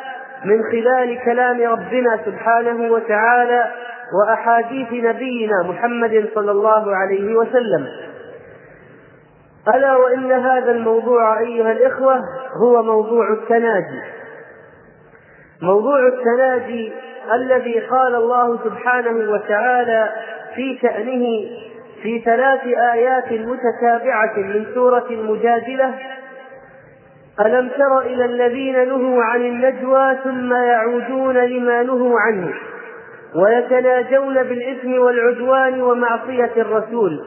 من 0.45 0.63
خلال 0.71 1.19
كلام 1.25 1.61
ربنا 1.61 2.19
سبحانه 2.25 2.91
وتعالى 2.91 3.71
وأحاديث 4.13 4.87
نبينا 4.91 5.63
محمد 5.63 6.29
صلى 6.35 6.51
الله 6.51 6.95
عليه 6.95 7.35
وسلم. 7.35 7.87
ألا 9.75 9.95
وإن 9.95 10.31
هذا 10.31 10.71
الموضوع 10.71 11.39
أيها 11.39 11.71
الإخوة 11.71 12.19
هو 12.63 12.83
موضوع 12.83 13.33
التناجي. 13.33 14.14
موضوع 15.62 16.07
التناجي 16.07 16.91
الذي 17.33 17.79
قال 17.79 18.15
الله 18.15 18.59
سبحانه 18.63 19.31
وتعالى 19.31 20.09
في 20.55 20.77
شأنه 20.81 21.25
في 22.03 22.19
ثلاث 22.19 22.67
آيات 22.93 23.31
متتابعة 23.31 24.38
من 24.38 24.65
سورة 24.74 25.05
المجادلة 25.09 25.93
ألم 27.45 27.69
تر 27.69 28.00
إلى 28.00 28.25
الذين 28.25 28.88
نهوا 28.88 29.24
عن 29.24 29.41
النجوى 29.41 30.17
ثم 30.24 30.53
يعودون 30.53 31.38
لما 31.38 31.83
نهوا 31.83 32.19
عنه 32.19 32.53
ويتناجون 33.35 34.43
بالإثم 34.43 34.93
والعدوان 34.93 35.81
ومعصية 35.81 36.51
الرسول 36.57 37.19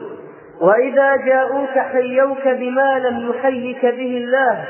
وإذا 0.61 1.15
جاءوك 1.15 1.69
حيوك 1.93 2.47
بما 2.47 2.99
لم 2.99 3.29
يحيك 3.29 3.81
به 3.81 4.17
الله 4.17 4.65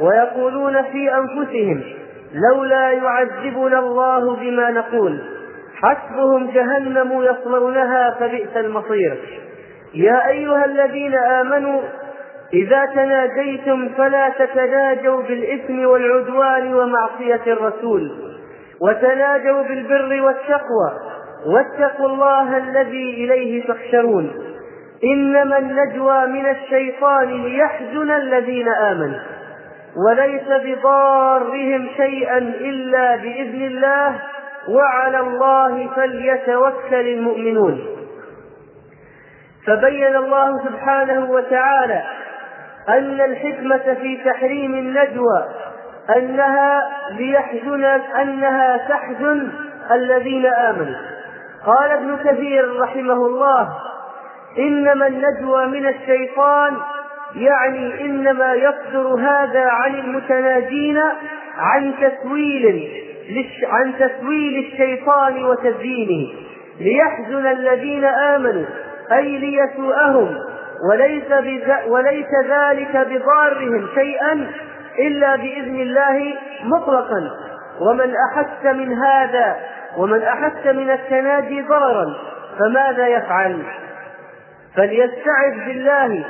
ويقولون 0.00 0.82
في 0.82 1.14
أنفسهم 1.14 1.82
لولا 2.34 2.90
يعذبنا 2.92 3.78
الله 3.78 4.36
بما 4.36 4.70
نقول. 4.70 5.18
حسبهم 5.82 6.50
جهنم 6.50 7.22
يصلونها 7.22 8.10
فبئس 8.20 8.56
المصير. 8.56 9.16
يا 9.94 10.28
أيها 10.28 10.64
الذين 10.64 11.14
آمنوا 11.14 11.80
إذا 12.52 12.86
تناجيتم 12.86 13.88
فلا 13.88 14.28
تتناجوا 14.28 15.22
بالإثم 15.22 15.86
والعدوان 15.86 16.74
ومعصية 16.74 17.42
الرسول. 17.46 18.10
وتناجوا 18.80 19.62
بالبر 19.62 20.22
والتقوى. 20.22 20.92
واتقوا 21.46 22.08
الله 22.08 22.56
الذي 22.56 23.24
إليه 23.24 23.66
تحشرون. 23.66 24.32
إنما 25.04 25.58
النجوى 25.58 26.26
من 26.26 26.46
الشيطان 26.46 27.42
ليحزن 27.42 28.10
الذين 28.10 28.68
آمنوا. 28.68 29.20
وليس 29.96 30.48
بضارهم 30.48 31.88
شيئا 31.96 32.38
إلا 32.38 33.16
بإذن 33.16 33.62
الله 33.62 34.20
وعلى 34.68 35.20
الله 35.20 35.88
فليتوكل 35.96 37.08
المؤمنون. 37.08 37.86
فبين 39.66 40.16
الله 40.16 40.64
سبحانه 40.64 41.30
وتعالى 41.30 42.02
أن 42.88 43.20
الحكمة 43.20 43.94
في 43.94 44.16
تحريم 44.24 44.74
النجوى 44.74 45.44
أنها 46.16 46.82
ليحزن 47.10 47.84
أنها 48.20 48.76
تحزن 48.76 49.48
الذين 49.90 50.46
آمنوا. 50.46 50.96
قال 51.66 51.92
ابن 51.92 52.16
كثير 52.16 52.80
رحمه 52.80 53.26
الله 53.26 53.68
إنما 54.58 55.06
النجوى 55.06 55.66
من 55.66 55.88
الشيطان 55.88 56.76
يعني 57.36 58.04
إنما 58.04 58.54
يصدر 58.54 59.14
هذا 59.14 59.68
عن 59.70 59.94
المتناجين 59.94 61.02
عن 61.56 61.92
تسويل 62.00 62.88
عن 63.64 63.94
تسويل 63.98 64.66
الشيطان 64.66 65.44
وتزيينه 65.44 66.32
ليحزن 66.80 67.46
الذين 67.46 68.04
آمنوا 68.04 68.64
أي 69.12 69.38
ليسوءهم 69.38 70.36
وليس, 70.90 71.24
وليس 71.86 72.30
ذلك 72.50 73.06
بضارهم 73.10 73.88
شيئا 73.94 74.50
إلا 74.98 75.36
بإذن 75.36 75.80
الله 75.80 76.34
مطلقا. 76.64 77.30
ومن 77.80 78.14
أحس 78.30 78.74
من 78.74 78.92
هذا 78.98 79.56
ومن 79.96 80.22
أحس 80.22 80.66
من 80.66 80.90
التناجي 80.90 81.62
ضررا 81.62 82.14
فماذا 82.58 83.06
يفعل؟ 83.06 83.62
فليستعذ 84.76 85.66
بالله 85.66 86.24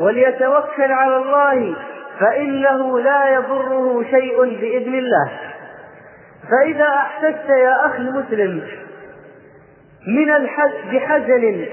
وليتوكل 0.00 0.92
على 0.92 1.16
الله 1.16 1.76
فإنه 2.20 2.98
لا 3.00 3.28
يضره 3.34 4.04
شيء 4.10 4.44
بإذن 4.44 4.94
الله. 4.94 5.30
فإذا 6.50 6.86
أحسست 6.88 7.48
يا 7.48 7.86
أخي 7.86 7.98
المسلم 7.98 8.62
من 10.06 10.48
بحزن 10.92 11.66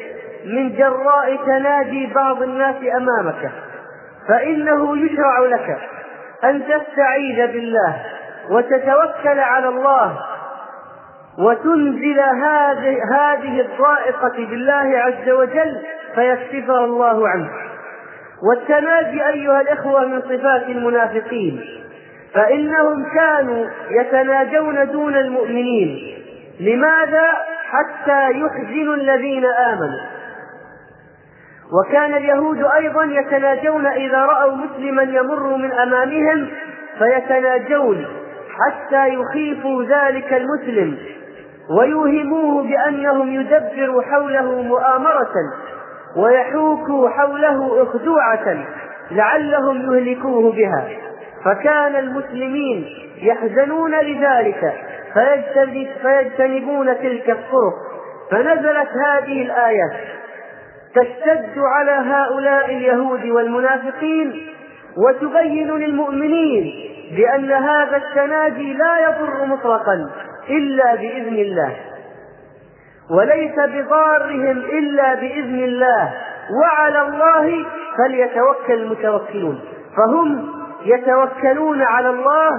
من 0.46 0.76
جراء 0.76 1.36
تنادي 1.46 2.14
بعض 2.16 2.42
الناس 2.42 2.76
أمامك 2.98 3.52
فإنه 4.28 4.98
يشرع 4.98 5.40
لك 5.40 5.78
أن 6.44 6.64
تستعيذ 6.64 7.48
بالله 7.48 7.96
وتتوكل 8.50 9.40
على 9.40 9.68
الله 9.68 10.20
وتنزل 11.40 12.20
هذه 12.20 12.98
هذه 13.12 13.62
الضائقة 13.62 14.36
بالله 14.38 15.00
عز 15.00 15.30
وجل 15.30 15.82
فيكشفها 16.16 16.86
الله 16.86 17.30
عنك 17.30 17.69
والتناجي 18.44 19.28
أيها 19.28 19.62
الإخوة 19.62 20.06
من 20.06 20.22
صفات 20.22 20.64
المنافقين 20.70 21.62
فإنهم 22.34 23.06
كانوا 23.16 23.66
يتناجون 23.90 24.92
دون 24.92 25.16
المؤمنين. 25.16 26.16
لماذا؟ 26.60 27.26
حتى 27.66 28.30
يحزنوا 28.32 28.96
الذين 28.96 29.46
آمنوا. 29.46 30.00
وكان 31.74 32.14
اليهود 32.14 32.64
أيضا 32.78 33.04
يتناجون 33.04 33.86
إذا 33.86 34.18
رأوا 34.18 34.56
مسلما 34.56 35.04
يمر 35.04 35.58
من 35.58 35.72
أمامهم 35.72 36.48
فيتناجون 37.00 38.06
حتى 38.60 39.08
يخيفوا 39.08 39.84
ذلك 39.84 40.34
المسلم 40.34 40.98
ويوهموه 41.80 42.64
بأنهم 42.64 43.34
يدبروا 43.34 44.02
حوله 44.02 44.62
مؤامرة. 44.62 45.34
ويحوكوا 46.16 47.10
حوله 47.10 47.84
أخدوعة 47.84 48.66
لعلهم 49.12 49.96
يهلكوه 49.96 50.52
بها. 50.52 50.88
فكان 51.46 51.96
المسلمين 51.96 52.86
يحزنون 53.22 53.96
لذلك 53.96 54.74
فيجتنبون 56.02 56.98
تلك 56.98 57.30
الطرق. 57.30 57.74
فنزلت 58.32 58.90
هذه 59.06 59.42
الآيات 59.42 59.92
تشتد 60.96 61.58
على 61.58 61.92
هؤلاء 61.92 62.66
اليهود 62.66 63.26
والمنافقين 63.26 64.48
وتبين 64.98 65.72
للمؤمنين 65.72 66.74
بأن 67.18 67.52
هذا 67.52 67.98
التناجي 67.98 68.74
لا 68.74 69.00
يضر 69.00 69.46
مطلقا 69.46 70.10
إلا 70.50 70.96
بإذن 70.96 71.36
الله. 71.36 71.76
وليس 73.10 73.56
بضارهم 73.56 74.58
إلا 74.58 75.14
بإذن 75.14 75.64
الله 75.64 76.14
وعلى 76.62 77.02
الله 77.02 77.66
فليتوكل 77.98 78.74
المتوكلون. 78.74 79.62
فهم 79.98 80.54
يتوكلون 80.86 81.82
على 81.82 82.10
الله 82.10 82.50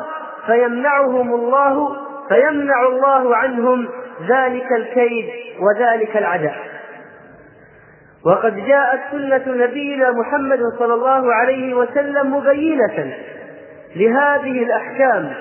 فيمنعهم 0.46 1.34
الله 1.34 1.96
فيمنع 2.28 2.86
الله 2.88 3.36
عنهم 3.36 3.88
ذلك 4.28 4.72
الكيد 4.72 5.26
وذلك 5.60 6.16
العداء. 6.16 6.56
وقد 8.26 8.56
جاءت 8.56 9.00
سنة 9.10 9.42
نبينا 9.46 10.10
محمد 10.10 10.60
صلى 10.78 10.94
الله 10.94 11.34
عليه 11.34 11.74
وسلم 11.74 12.36
مبينة 12.36 13.14
لهذه 13.96 14.62
الأحكام. 14.62 15.32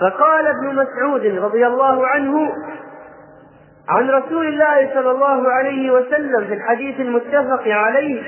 فقال 0.00 0.46
ابن 0.46 0.74
مسعود 0.74 1.26
رضي 1.26 1.66
الله 1.66 2.06
عنه 2.06 2.52
عن 3.88 4.10
رسول 4.10 4.46
الله 4.46 4.94
صلى 4.94 5.10
الله 5.10 5.50
عليه 5.52 5.90
وسلم 5.90 6.44
في 6.46 6.54
الحديث 6.54 7.00
المتفق 7.00 7.62
عليه 7.66 8.22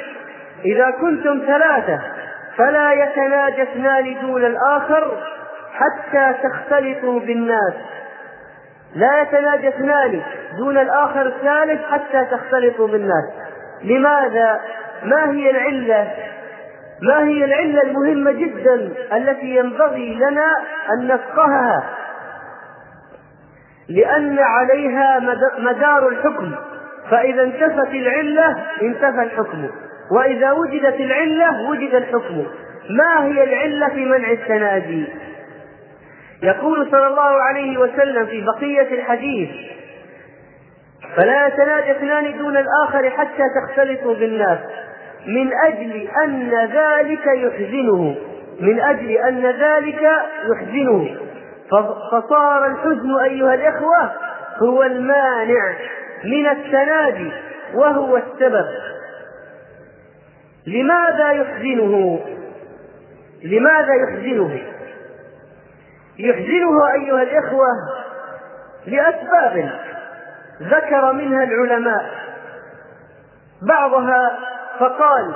إذا 0.64 0.90
كنتم 0.90 1.42
ثلاثة 1.46 2.00
فلا 2.56 2.92
يتناجى 2.92 3.62
اثنان 3.62 4.20
دون 4.20 4.44
الآخر 4.44 5.12
حتى 5.72 6.34
تختلطوا 6.42 7.20
بالناس 7.20 7.74
لا 8.94 9.22
يتناجى 9.22 9.68
اثنان 9.68 10.22
دون 10.58 10.78
الآخر 10.78 11.26
الثالث 11.26 11.80
حتى 11.90 12.24
تختلطوا 12.24 12.88
بالناس 12.88 13.24
لماذا؟ 13.84 14.60
ما 15.02 15.30
هي 15.30 15.50
العلة؟ 15.50 16.12
ما 17.02 17.24
هي 17.24 17.44
العلة 17.44 17.82
المهمة 17.82 18.32
جدا 18.32 18.92
التي 19.12 19.56
ينبغي 19.56 20.14
لنا 20.14 20.56
أن 20.92 21.06
نفقهها 21.06 21.84
لأن 23.88 24.38
عليها 24.38 25.20
مدار 25.58 26.08
الحكم. 26.08 26.52
فإذا 27.10 27.42
انتفت 27.42 27.90
العلة 27.90 28.56
انتفى 28.82 29.22
الحكم. 29.22 29.68
وإذا 30.16 30.52
وجدت 30.52 31.00
العلة 31.00 31.70
وجد 31.70 31.94
الحكم. 31.94 32.46
ما 32.90 33.24
هي 33.24 33.44
العلة 33.44 33.88
في 33.88 34.04
منع 34.04 34.30
التنادي؟ 34.30 35.04
يقول 36.42 36.88
صلى 36.90 37.06
الله 37.06 37.42
عليه 37.42 37.78
وسلم 37.78 38.26
في 38.26 38.44
بقية 38.44 38.94
الحديث 38.94 39.50
فلا 41.16 41.46
يتنادى 41.46 41.90
اثنان 41.90 42.38
دون 42.38 42.56
الآخر 42.56 43.10
حتى 43.10 43.42
تختلطوا 43.56 44.14
بالناس. 44.14 44.58
من 45.26 45.50
أجل 45.64 46.08
أن 46.24 46.50
ذلك 46.72 47.26
يحزنه. 47.26 48.14
من 48.60 48.80
أجل 48.80 49.10
أن 49.10 49.42
ذلك 49.42 50.10
يحزنه. 50.50 51.16
فصار 52.12 52.66
الحزن 52.66 53.20
أيها 53.24 53.54
الإخوة 53.54 54.12
هو 54.56 54.82
المانع 54.82 55.74
من 56.24 56.46
التنادي 56.46 57.32
وهو 57.74 58.16
السبب. 58.16 58.66
لماذا 60.66 61.30
يحزنه؟ 61.30 62.20
لماذا 63.42 63.94
يحزنه؟ 63.94 64.62
يحزنه 66.18 66.92
أيها 66.92 67.22
الإخوة 67.22 67.68
لأسباب 68.86 69.70
ذكر 70.62 71.12
منها 71.12 71.44
العلماء. 71.44 72.10
بعضها 73.62 74.38
فقال 74.78 75.34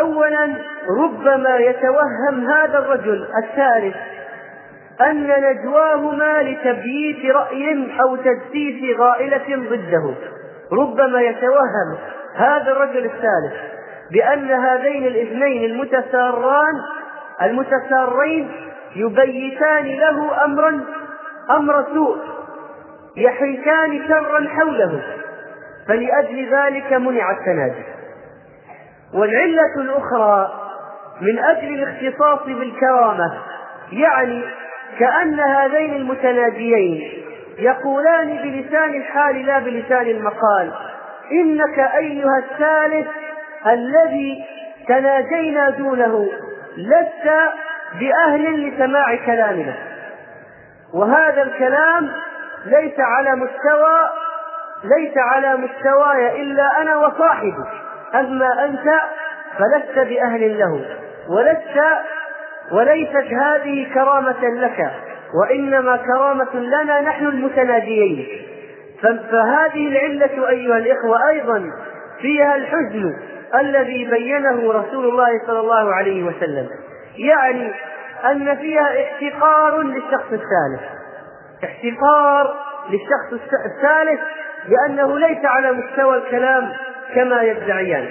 اولا 0.00 0.56
ربما 1.04 1.56
يتوهم 1.56 2.50
هذا 2.50 2.78
الرجل 2.78 3.28
الثالث 3.44 3.96
أن 5.00 5.26
نجواهما 5.26 6.42
لتبييت 6.42 7.34
رأي 7.34 7.88
أو 8.00 8.16
تجسيس 8.16 8.98
غائلة 8.98 9.68
ضده. 9.70 10.14
ربما 10.72 11.20
يتوهم 11.20 11.98
هذا 12.36 12.72
الرجل 12.72 13.04
الثالث 13.04 13.54
بأن 14.10 14.50
هذين 14.50 15.06
الاثنين 15.06 15.70
المتساران 15.70 16.74
المتسارين 17.42 18.50
يبيتان 18.96 19.84
له 19.84 20.44
امرا 20.44 20.80
أمر 21.50 21.84
سوء. 21.94 22.16
يحيكان 23.16 24.08
شرا 24.08 24.48
حوله. 24.48 25.02
فلأجل 25.88 26.54
ذلك 26.54 26.92
منع 26.92 27.30
التنادي 27.30 27.84
والعلة 29.14 29.74
الأخرى 29.76 30.52
من 31.20 31.38
أجل 31.38 31.82
الاختصاص 31.82 32.42
بالكرامة 32.46 33.32
يعني 33.92 34.44
كأن 34.98 35.40
هذين 35.40 35.94
المتناجيين 35.94 37.24
يقولان 37.58 38.28
بلسان 38.28 38.94
الحال 38.94 39.46
لا 39.46 39.58
بلسان 39.58 40.06
المقال. 40.06 40.72
إنك 41.32 41.78
أيها 41.78 42.38
الثالث 42.38 43.06
الذي 43.66 44.44
تناجينا 44.88 45.70
دونه 45.70 46.28
لست 46.76 47.30
بأهل 48.00 48.68
لسماع 48.68 49.16
كلامنا. 49.26 49.74
وهذا 50.94 51.42
الكلام 51.42 52.10
ليس 52.66 52.94
على 52.98 53.30
مستوى 53.36 54.10
ليس 54.84 55.12
على 55.16 55.56
مستواي 55.56 56.42
إلا 56.42 56.82
أنا 56.82 56.96
وصاحبي. 56.96 57.54
أما 58.14 58.64
أنت 58.64 59.00
فلست 59.58 59.98
بأهل 59.98 60.58
له 60.58 60.84
ولست 61.28 61.80
وليست 62.72 63.32
هذه 63.32 63.94
كرامة 63.94 64.48
لك 64.48 64.90
وإنما 65.40 65.96
كرامة 65.96 66.54
لنا 66.54 67.00
نحن 67.00 67.26
المتناديين 67.26 68.26
فهذه 69.02 69.88
العلة 69.88 70.48
أيها 70.48 70.78
الإخوة 70.78 71.28
أيضا 71.28 71.70
فيها 72.20 72.56
الحزن 72.56 73.16
الذي 73.60 74.04
بينه 74.04 74.72
رسول 74.72 75.04
الله 75.04 75.46
صلى 75.46 75.60
الله 75.60 75.94
عليه 75.94 76.24
وسلم. 76.24 76.68
يعني 77.16 77.72
أن 78.24 78.56
فيها 78.56 79.04
احتقار 79.04 79.82
للشخص 79.82 80.32
الثالث. 80.32 80.82
احتقار 81.64 82.56
للشخص 82.90 83.52
الثالث 83.66 84.20
لأنه 84.68 85.18
ليس 85.18 85.44
على 85.44 85.72
مستوى 85.72 86.16
الكلام 86.16 86.72
كما 87.14 87.42
يدعيان. 87.42 88.08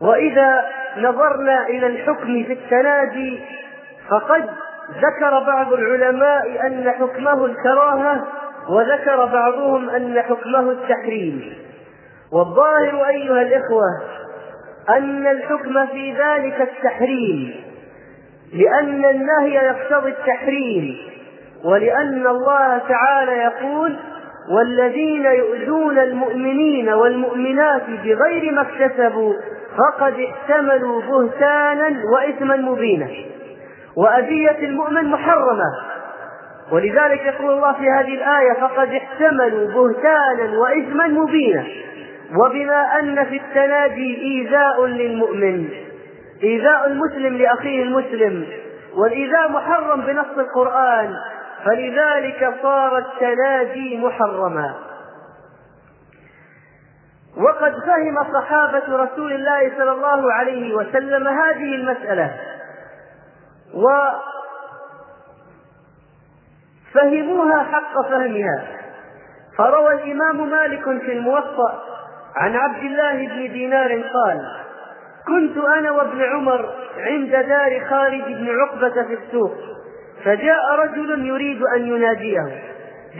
وإذا 0.00 0.64
نظرنا 0.96 1.66
إلى 1.66 1.86
الحكم 1.86 2.44
في 2.44 2.52
التنادي 2.52 3.40
فقد 4.10 4.50
ذكر 4.96 5.38
بعض 5.46 5.72
العلماء 5.72 6.66
أن 6.66 6.90
حكمه 6.90 7.46
الكراهة 7.46 8.26
وذكر 8.68 9.24
بعضهم 9.24 9.90
أن 9.90 10.22
حكمه 10.22 10.70
التحريم. 10.70 11.54
والظاهر 12.32 13.08
أيها 13.08 13.42
الإخوة 13.42 13.84
أن 14.90 15.26
الحكم 15.26 15.86
في 15.86 16.12
ذلك 16.12 16.60
التحريم 16.60 17.54
لأن 18.52 19.04
النهي 19.04 19.54
يقتضي 19.54 20.10
التحريم 20.10 20.96
ولأن 21.64 22.26
الله 22.26 22.78
تعالى 22.78 23.32
يقول 23.32 23.96
والذين 24.56 25.24
يؤذون 25.24 25.98
المؤمنين 25.98 26.88
والمؤمنات 26.88 27.82
بغير 28.04 28.52
ما 28.52 28.62
اكتسبوا 28.62 29.34
فقد 29.78 30.14
احتملوا 30.20 31.02
بهتانا 31.02 32.02
وإثما 32.12 32.56
مبينا 32.56 33.08
وأذية 33.96 34.58
المؤمن 34.58 35.04
محرمة. 35.04 35.64
ولذلك 36.72 37.20
يقول 37.20 37.52
الله 37.52 37.72
في 37.72 37.90
هذه 37.90 38.14
الآية 38.14 38.52
فقد 38.60 38.88
احتملوا 38.92 39.66
بهتانا 39.66 40.58
وإثما 40.58 41.06
مبينا. 41.06 41.64
وبما 42.36 42.98
أن 43.00 43.24
في 43.24 43.36
التنادي 43.36 44.22
إيذاء 44.22 44.86
للمؤمن 44.86 45.68
إيذاء 46.42 46.86
المسلم 46.86 47.36
لأخيه 47.36 47.82
المسلم 47.82 48.46
والإيذاء 48.96 49.50
محرم 49.50 50.00
بنص 50.00 50.38
القرآن 50.38 51.14
فلذلك 51.64 52.54
صار 52.62 52.98
التنادي 52.98 53.98
محرما. 53.98 54.74
وقد 57.36 57.72
فهم 57.86 58.32
صحابة 58.34 58.82
رسول 58.88 59.32
الله 59.32 59.72
صلى 59.78 59.92
الله 59.92 60.32
عليه 60.32 60.74
وسلم 60.74 61.28
هذه 61.28 61.74
المسألة. 61.74 62.36
وفهموها 66.94 67.62
حق 67.62 68.02
فهمها. 68.10 68.66
فروى 69.58 69.92
الإمام 69.94 70.50
مالك 70.50 70.84
في 70.84 71.12
الموطأ 71.12 71.82
عن 72.36 72.56
عبد 72.56 72.84
الله 72.84 73.26
بن 73.26 73.52
دينار 73.52 73.92
قال 73.92 74.62
كنت 75.26 75.56
أنا 75.64 75.90
وابن 75.90 76.22
عمر 76.22 76.74
عند 76.96 77.30
دار 77.30 77.80
خالد 77.90 78.24
بن 78.24 78.60
عقبة 78.60 79.02
في 79.02 79.14
السوق 79.14 79.54
فجاء 80.24 80.74
رجل 80.78 81.26
يريد 81.26 81.62
أن 81.76 81.86
يناديه 81.86 82.62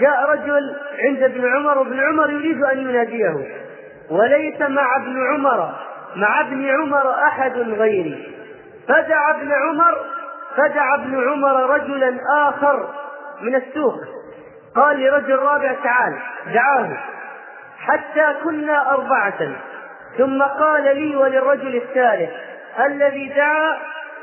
جاء 0.01 0.31
رجل 0.31 0.77
عند 0.98 1.22
ابن 1.22 1.48
عمر 1.57 1.79
وابن 1.79 2.01
عمر 2.01 2.31
يريد 2.31 2.64
أن 2.64 2.79
يناديه 2.79 3.62
وليس 4.11 4.61
مع 4.61 4.97
ابن 4.97 5.27
عمر 5.33 5.73
مع 6.17 6.41
ابن 6.41 6.71
عمر 6.71 7.15
أحد 7.27 7.59
غيري. 7.59 8.37
فدعا 8.88 9.31
ابن 9.31 9.53
عمر 9.53 9.99
فدعا 10.57 10.95
ابن 10.95 11.29
عمر 11.29 11.71
رجلا 11.71 12.19
آخر 12.49 12.88
من 13.41 13.55
السوق. 13.55 13.95
قال 14.77 15.01
لرجل 15.01 15.37
رابع 15.37 15.75
تعال 15.85 16.19
دعاه 16.55 16.97
حتى 17.79 18.35
كنا 18.45 18.91
أربعة. 18.91 19.53
ثم 20.19 20.43
قال 20.43 20.97
لي 20.97 21.17
وللرجل 21.17 21.77
الثالث 21.77 22.31
الذي 22.87 23.29
دعا 23.29 23.77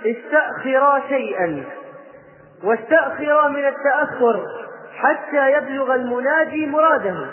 استأخرا 0.06 1.02
شيئا 1.10 1.64
واستأخرا 2.64 3.48
من 3.48 3.66
التأخر 3.68 4.46
حتى 4.98 5.52
يبلغ 5.52 5.96
المنادي 5.96 6.66
مراده. 6.66 7.28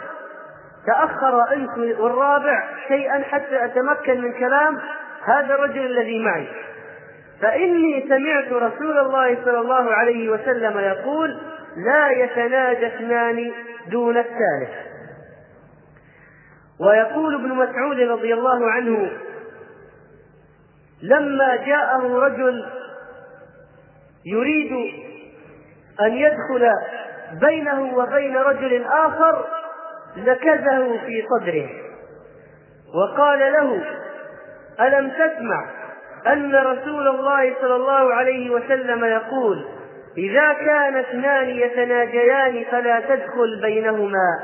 تأخر 0.87 1.53
أنت 1.53 1.99
والرابع 1.99 2.65
شيئا 2.89 3.23
حتى 3.23 3.65
أتمكن 3.65 4.21
من 4.21 4.33
كلام 4.33 4.79
هذا 5.25 5.55
الرجل 5.55 5.87
الذي 5.87 6.19
معي. 6.19 6.49
فإني 7.43 8.05
سمعت 8.09 8.53
رسول 8.53 8.99
الله 8.99 9.45
صلى 9.45 9.59
الله 9.59 9.93
عليه 9.93 10.31
وسلم 10.31 10.79
يقول 10.79 11.41
لا 11.77 12.11
يتناجى 12.11 12.87
اثنان 12.87 13.53
دون 13.91 14.17
الثالث. 14.17 14.87
ويقول 16.81 17.35
ابن 17.35 17.49
مسعود 17.49 18.01
رضي 18.01 18.35
الله 18.35 18.71
عنه 18.71 19.11
لما 21.03 21.57
جاءه 21.57 22.19
رجل 22.19 22.67
يريد 24.27 24.73
أن 26.01 26.13
يدخل 26.13 26.71
بينه 27.41 27.97
وبين 27.97 28.37
رجل 28.37 28.85
آخر 28.85 29.45
نكزه 30.17 30.99
في 31.07 31.25
صدره. 31.31 31.69
وقال 32.95 33.39
له 33.39 33.83
ألم 34.81 35.11
تسمع 35.11 35.65
أن 36.27 36.55
رسول 36.55 37.09
الله 37.09 37.55
صلى 37.61 37.77
الله 37.77 38.15
عليه 38.15 38.51
وسلم 38.51 39.05
يقول 39.05 39.65
إذا 40.19 40.53
كان 40.53 40.97
اثنان 40.97 41.49
يتناجيان 41.49 42.65
فلا 42.71 43.01
تدخل 43.01 43.61
بينهما. 43.63 44.41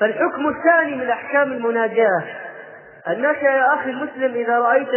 فالحكم 0.00 0.48
الثاني 0.48 0.96
من 0.96 1.10
أحكام 1.10 1.52
المناجاة 1.52 2.22
أنك 3.08 3.42
يا 3.42 3.74
أخي 3.74 3.90
المسلم 3.90 4.34
إذا 4.34 4.58
رأيت 4.58 4.88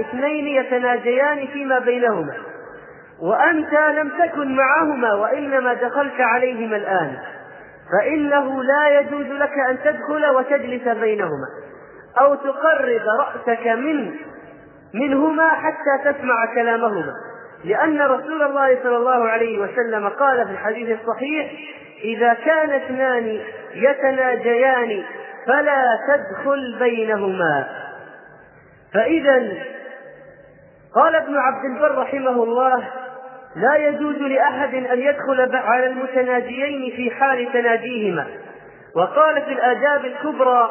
اثنين 0.00 0.46
يتناجيان 0.46 1.46
فيما 1.46 1.78
بينهما 1.78 2.34
وأنت 3.22 3.72
لم 3.72 4.08
تكن 4.08 4.56
معهما 4.56 5.14
وإنما 5.14 5.74
دخلت 5.74 6.20
عليهما 6.20 6.76
الآن. 6.76 7.16
فإنه 7.90 8.62
لا 8.62 9.00
يجوز 9.00 9.26
لك 9.26 9.52
أن 9.70 9.78
تدخل 9.84 10.26
وتجلس 10.26 10.88
بينهما 10.88 11.46
أو 12.20 12.34
تقرب 12.34 13.02
رأسك 13.20 13.66
من 13.66 14.14
منهما 14.94 15.48
حتى 15.48 16.12
تسمع 16.12 16.54
كلامهما. 16.54 17.12
لأن 17.64 18.02
رسول 18.02 18.42
الله 18.42 18.78
صلى 18.82 18.96
الله 18.96 19.28
عليه 19.28 19.58
وسلم 19.58 20.08
قال 20.08 20.46
في 20.46 20.52
الحديث 20.52 21.00
الصحيح 21.00 21.52
إذا 22.04 22.34
كان 22.34 22.70
اثنان 22.70 23.40
يتناجيان 23.74 25.02
فلا 25.46 25.98
تدخل 26.08 26.76
بينهما. 26.78 27.68
فإذا 28.94 29.52
قال 30.94 31.14
ابن 31.14 31.36
عبد 31.36 31.64
البر 31.64 31.98
رحمه 31.98 32.42
الله 32.42 32.84
لا 33.56 33.76
يجوز 33.76 34.16
لأحد 34.16 34.74
أن 34.74 34.98
يدخل 34.98 35.56
على 35.56 35.86
المتناجيين 35.86 36.96
في 36.96 37.10
حال 37.10 37.52
تناجيهما. 37.52 38.26
وقال 38.96 39.42
في 39.42 39.52
الآداب 39.52 40.04
الكبرى 40.04 40.70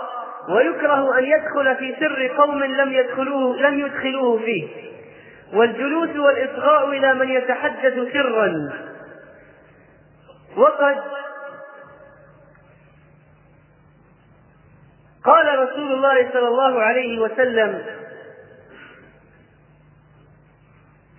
ويكره 0.49 1.19
أن 1.19 1.23
يدخل 1.23 1.75
في 1.75 1.95
سر 1.99 2.27
قوم 2.27 2.63
لم 2.63 2.93
يدخلوه 2.93 3.57
لم 3.61 3.79
يدخلوه 3.79 4.37
فيه. 4.37 4.67
والجلوس 5.53 6.15
والإصغاء 6.15 6.89
إلى 6.89 7.13
من 7.13 7.29
يتحدث 7.29 8.13
سرا. 8.13 8.71
وقد 10.57 10.97
قال 15.23 15.59
رسول 15.59 15.91
الله 15.91 16.29
صلى 16.33 16.47
الله 16.47 16.81
عليه 16.81 17.19
وسلم 17.19 17.85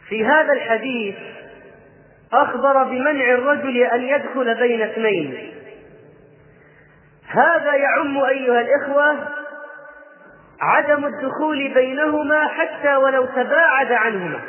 في 0.09 0.25
هذا 0.25 0.53
الحديث 0.53 1.15
أخبر 2.33 2.83
بمنع 2.85 3.25
الرجل 3.35 3.77
أن 3.77 4.03
يدخل 4.03 4.55
بين 4.55 4.83
اثنين. 4.83 5.53
هذا 7.29 7.75
يعم 7.75 8.25
أيها 8.25 8.61
الإخوة 8.61 9.17
عدم 10.61 11.05
الدخول 11.05 11.75
بينهما 11.75 12.47
حتى 12.49 12.97
ولو 12.97 13.25
تباعد 13.25 13.93
عنهما 13.93 14.41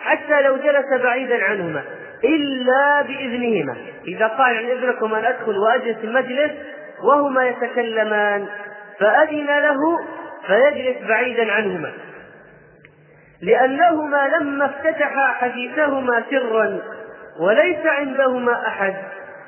حتى 0.00 0.42
لو 0.42 0.56
جلس 0.56 1.02
بعيدا 1.02 1.44
عنهما 1.44 1.82
إلا 2.24 3.02
بإذنهما. 3.02 3.76
إذا 4.08 4.26
قال 4.26 4.56
عن 4.56 4.64
إذنكم 4.64 5.14
أن 5.14 5.24
أدخل 5.24 5.58
وأجلس 5.58 6.04
المجلس 6.04 6.52
وهما 7.02 7.48
يتكلمان 7.48 8.46
فأذن 9.00 9.46
له 9.46 9.98
فيجلس 10.46 11.08
بعيدا 11.08 11.52
عنهما. 11.52 11.92
لأنهما 13.42 14.28
لما 14.28 14.64
افتتحا 14.64 15.26
حديثهما 15.26 16.22
سرا 16.30 16.80
وليس 17.40 17.86
عندهما 17.86 18.66
أحد. 18.66 18.94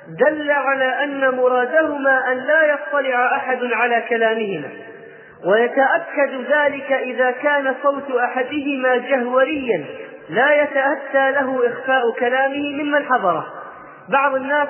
دل 0.09 0.51
على 0.51 1.05
أن 1.05 1.35
مرادهما 1.35 2.33
أن 2.33 2.37
لا 2.37 2.63
يطلع 2.63 3.37
أحد 3.37 3.59
على 3.73 4.05
كلامهما. 4.09 4.69
ويتأكد 5.47 6.31
ذلك 6.51 6.93
إذا 6.93 7.31
كان 7.31 7.75
صوت 7.83 8.11
أحدهما 8.11 8.97
جهوريا. 8.97 9.85
لا 10.31 10.63
يتأتى 10.63 11.31
له 11.31 11.67
إخفاء 11.67 12.13
كلامه 12.21 12.83
ممن 12.83 13.05
حضره. 13.05 13.47
بعض 14.09 14.35
الناس 14.35 14.69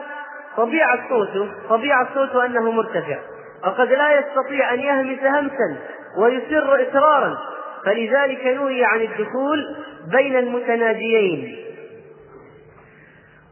طبيعة 0.57 1.09
صوته 1.09 1.49
طبيعة 1.69 2.09
صوته 2.15 2.47
أنه 2.47 2.71
مرتفع. 2.71 3.19
وقد 3.67 3.93
لا 3.93 4.19
يستطيع 4.19 4.75
أن 4.75 4.81
يهمس 4.81 5.23
همسا 5.23 5.77
ويسر 6.19 6.83
إسرارا. 6.83 7.39
فلذلك 7.87 8.47
نهي 8.47 8.85
عن 8.85 9.01
الدخول 9.01 9.77
بين 10.13 10.37
المتناجيين. 10.37 11.68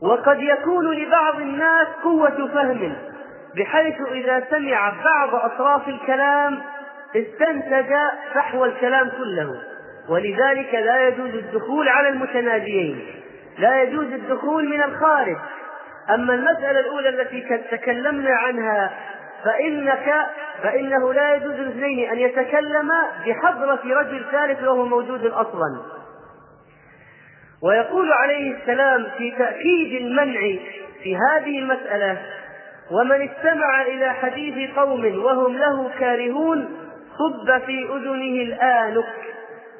وقد 0.02 0.40
يكون 0.40 0.94
لبعض 0.94 1.40
الناس 1.40 1.86
قوة 2.04 2.48
فهم 2.54 2.96
بحيث 3.56 4.00
إذا 4.12 4.44
سمع 4.50 4.92
بعض 5.04 5.34
أطراف 5.34 5.88
الكلام 5.88 6.58
استنتج 7.16 7.94
فحوى 8.34 8.68
الكلام 8.68 9.08
كله. 9.08 9.62
ولذلك 10.08 10.74
لا 10.74 11.08
يجوز 11.08 11.34
الدخول 11.34 11.88
على 11.88 12.08
المتناجيين 12.08 13.06
لا 13.58 13.82
يجوز 13.82 14.12
الدخول 14.12 14.68
من 14.68 14.82
الخارج. 14.82 15.36
أما 16.14 16.34
المسألة 16.34 16.80
الأولى 16.80 17.08
التي 17.08 17.60
تكلمنا 17.70 18.30
عنها 18.36 18.90
فإنك 19.44 20.26
فإنه 20.62 21.12
لا 21.12 21.34
يجوز 21.34 21.54
الاثنين 21.54 22.10
أن 22.10 22.18
يتكلما 22.18 23.02
بحضرة 23.26 23.80
رجل 23.84 24.24
ثالث 24.32 24.62
وهو 24.62 24.84
موجود 24.84 25.26
أصلا. 25.26 25.95
ويقول 27.62 28.12
عليه 28.12 28.56
السلام 28.56 29.06
في 29.18 29.30
تأكيد 29.30 30.02
المنع 30.02 30.40
في 31.02 31.16
هذه 31.16 31.58
المسألة 31.58 32.18
ومن 32.90 33.28
استمع 33.28 33.82
إلى 33.82 34.14
حديث 34.14 34.70
قوم 34.76 35.24
وهم 35.24 35.56
له 35.56 35.90
كارهون 35.98 36.68
صب 37.18 37.58
في 37.58 37.84
أذنه 37.84 38.42
الآنك 38.42 39.04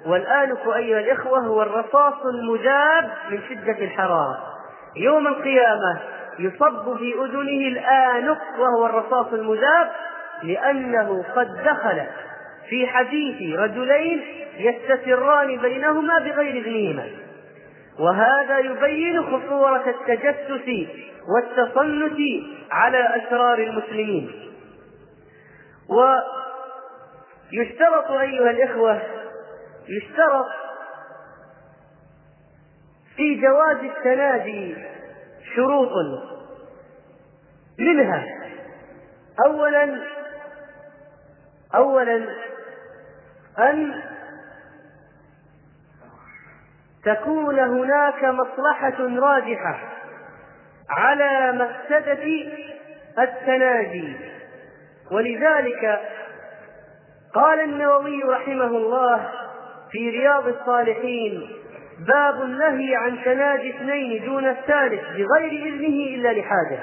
والآنك 0.06 0.66
أيها 0.76 1.00
الإخوة 1.00 1.38
هو 1.38 1.62
الرصاص 1.62 2.14
المذاب 2.34 3.10
من 3.30 3.38
شدة 3.48 3.84
الحرارة. 3.84 4.38
يوم 4.96 5.26
القيامة 5.26 6.00
يصب 6.38 6.96
في 6.98 7.14
أذنه 7.14 7.68
الآنك 7.68 8.38
وهو 8.58 8.86
الرصاص 8.86 9.32
المذاب 9.32 9.88
لأنه 10.42 11.24
قد 11.36 11.48
دخل 11.64 12.02
في 12.68 12.86
حديث 12.86 13.58
رجلين 13.58 14.22
يستسران 14.58 15.58
بينهما 15.58 16.18
بغير 16.18 16.54
إذنهما 16.54 17.25
وهذا 17.98 18.58
يبين 18.58 19.22
خطورة 19.22 19.84
التجسس 19.90 20.88
والتصنت 21.28 22.18
على 22.70 23.16
أسرار 23.16 23.58
المسلمين. 23.58 24.30
ويشترط 27.52 28.10
أيها 28.10 28.50
الإخوة 28.50 29.02
يشترط 29.88 30.46
في 33.16 33.34
جواز 33.34 33.76
التنادي 33.76 34.76
شروط 35.54 35.92
منها. 37.78 38.24
أولا 39.46 40.02
أولا 41.74 42.26
أن 43.58 44.02
تكون 47.06 47.58
هناك 47.58 48.24
مصلحة 48.24 48.96
راجحة 49.00 49.78
على 50.90 51.52
مفسدة 51.52 52.48
التنادي 53.18 54.16
ولذلك 55.10 56.00
قال 57.34 57.60
النووي 57.60 58.22
رحمه 58.22 58.66
الله 58.66 59.30
في 59.90 60.10
رياض 60.10 60.48
الصالحين 60.48 61.50
باب 62.08 62.42
النهي 62.42 62.96
عن 62.96 63.18
تنادي 63.24 63.76
اثنين 63.76 64.24
دون 64.24 64.48
الثالث 64.48 65.02
بغير 65.02 65.66
إذنه 65.66 66.14
إلا 66.16 66.40
لحاجة. 66.40 66.78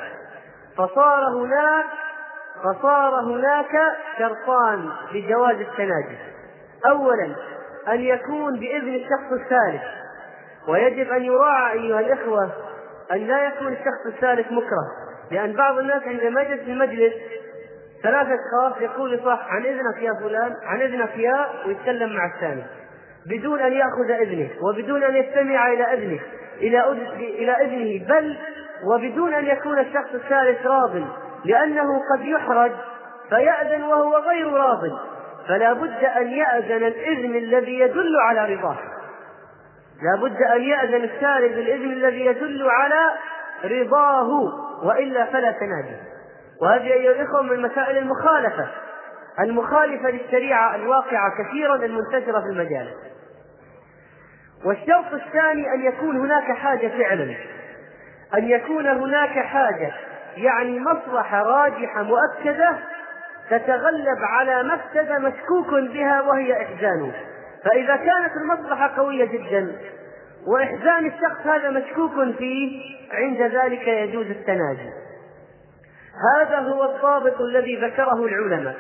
فصار 0.78 1.24
هناك 1.28 1.86
فصار 2.64 3.20
هناك 3.20 3.96
شرطان 4.20 4.90
لجواز 5.14 5.56
التناجي 5.56 6.18
أولا 6.90 7.36
أن 7.88 8.02
يكون 8.02 8.60
بإذن 8.60 8.96
الشخص 8.96 9.32
الثالث. 9.32 10.03
ويجب 10.68 11.12
أن 11.12 11.24
يراعى 11.24 11.80
أيها 11.80 12.00
الإخوة 12.00 12.52
أن 13.12 13.18
لا 13.28 13.48
يكون 13.48 13.74
الشخص 13.74 14.06
الثالث 14.14 14.52
مكره 14.52 14.88
لأن 15.32 15.54
بعض 15.54 15.78
الناس 15.78 16.04
عندما 16.04 16.42
يجلس 16.42 16.64
في 16.64 16.72
المجلس 16.72 17.14
ثلاثة 18.04 18.30
أشخاص 18.34 18.82
يقول 18.82 19.20
صح 19.26 19.48
عن 19.50 19.66
إذنك 19.66 20.02
يا 20.02 20.14
فلان 20.24 20.54
عن 20.64 20.82
إذنك 20.82 21.18
يا 21.18 21.48
ويتكلم 21.68 22.16
مع 22.16 22.26
الثاني. 22.36 22.64
بدون 23.26 23.60
أن 23.60 23.74
يأخذ 23.74 24.12
إذنه 24.12 24.50
وبدون 24.62 25.04
أن 25.04 25.16
يستمع 25.16 25.74
إلى 25.74 25.94
إذنه 25.94 26.20
إلى 26.58 26.92
إلى 27.18 27.52
إذنه 27.52 28.08
بل 28.08 28.38
وبدون 28.94 29.34
أن 29.34 29.46
يكون 29.46 29.80
الشخص 29.80 30.14
الثالث 30.14 30.66
راض 30.66 31.04
لأنه 31.46 32.02
قد 32.14 32.26
يحرج 32.26 32.72
فيأذن 33.30 33.84
وهو 33.84 34.18
غير 34.18 34.54
راض. 34.54 34.82
فلا 35.48 35.74
بد 35.74 36.04
أن 36.04 36.28
يأذن 36.28 36.84
الإذن 36.84 37.36
الذي 37.36 37.80
يدل 37.80 38.16
على 38.30 38.56
رضاه. 38.56 38.78
لا 40.02 40.16
بد 40.22 40.42
أن 40.42 40.62
يأذن 40.62 41.04
الثالث 41.04 41.56
بالإذن 41.56 41.92
الذي 41.92 42.26
يدل 42.26 42.70
على 42.70 43.12
رضاه 43.64 44.30
وإلا 44.84 45.26
فلا 45.26 45.52
تنادي. 45.52 45.96
وهذه 46.62 46.94
أيها 46.94 47.12
الإخوة 47.12 47.42
من 47.42 47.62
مسائل 47.62 47.98
المخالفة. 47.98 48.68
المخالفة 49.40 50.10
للشريعة 50.10 50.76
الواقعة 50.76 51.32
كثيرا 51.44 51.76
المنتشرة 51.76 52.40
في 52.40 52.48
المجالس. 52.48 52.96
والشرط 54.66 55.14
الثاني 55.14 55.74
أن 55.74 55.82
يكون 55.86 56.18
هناك 56.18 56.52
حاجة 56.58 56.88
فعلا. 56.88 57.36
أن 58.34 58.50
يكون 58.50 58.88
هناك 58.88 59.40
حاجة 59.40 59.94
يعني 60.38 60.80
مصلحة 60.80 61.44
راجحة 61.44 62.04
مؤكدة 62.04 62.76
تتغلب 63.50 64.20
على 64.30 64.64
مفسدة 64.64 65.20
مشكوك 65.20 65.70
بها 65.70 66.22
وهي 66.22 66.64
إحزانه. 66.64 67.14
فإذا 67.66 67.96
كانت 67.96 68.32
المصلحة 68.42 68.98
قوية 68.98 69.26
جدا 69.26 69.76
وإحزان 70.48 71.06
الشخص 71.06 71.48
هذا 71.48 71.70
مشكوك 71.70 72.36
فيه 72.38 72.82
عند 73.12 73.42
ذلك 73.42 73.88
يجوز 73.88 74.26
التناجي 74.26 74.90
هذا 76.38 76.60
هو 76.60 76.96
الضابط 76.96 77.42
الذي 77.42 77.76
ذكره 77.76 78.26
العلماء. 78.26 78.76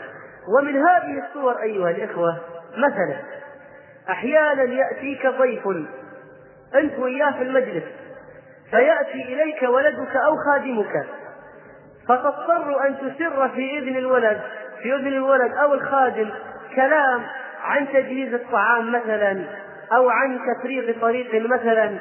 ومن 0.48 0.78
هذه 0.78 1.24
الصور 1.26 1.62
أيها 1.62 1.89
الإخوة 1.89 2.38
مثلا 2.78 3.15
أحيانا 4.10 4.63
يأتيك 4.63 5.28
ضيف 5.28 5.67
أنت 6.76 7.00
وياه 7.00 7.32
في 7.32 7.41
المجلس 7.41 7.84
فيأتي 8.72 9.22
إليك 9.34 9.63
ولدك 9.63 10.15
أو 10.15 10.36
خادمك 10.36 11.06
فتضطر 12.08 12.88
أن 12.88 12.98
تسر 12.98 13.50
في 13.50 13.80
إذن 13.80 13.98
الولد 13.98 14.41
في 14.82 14.96
إذن 14.96 15.08
الولد 15.08 15.52
أو 15.54 15.74
الخادم 15.74 16.30
كلام 16.76 17.24
عن 17.63 17.88
تجهيز 17.88 18.34
الطعام 18.34 18.91
مثلا 18.91 19.43
أو 19.95 20.10
عن 20.10 20.39
تفريغ 20.39 21.02
طريق 21.02 21.49
مثلا 21.49 21.99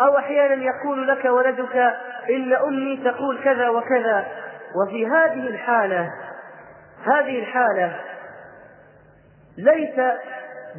أو 0.00 0.18
أحيانا 0.18 0.54
يقول 0.54 1.08
لك 1.08 1.24
ولدك 1.24 1.76
إن 2.30 2.52
أمي 2.52 2.96
تقول 3.04 3.38
كذا 3.44 3.68
وكذا. 3.68 4.26
وفي 4.76 5.06
هذه 5.06 5.46
الحالة 5.48 6.10
هذه 7.04 7.38
الحالة 7.38 8.00
ليس 9.58 10.00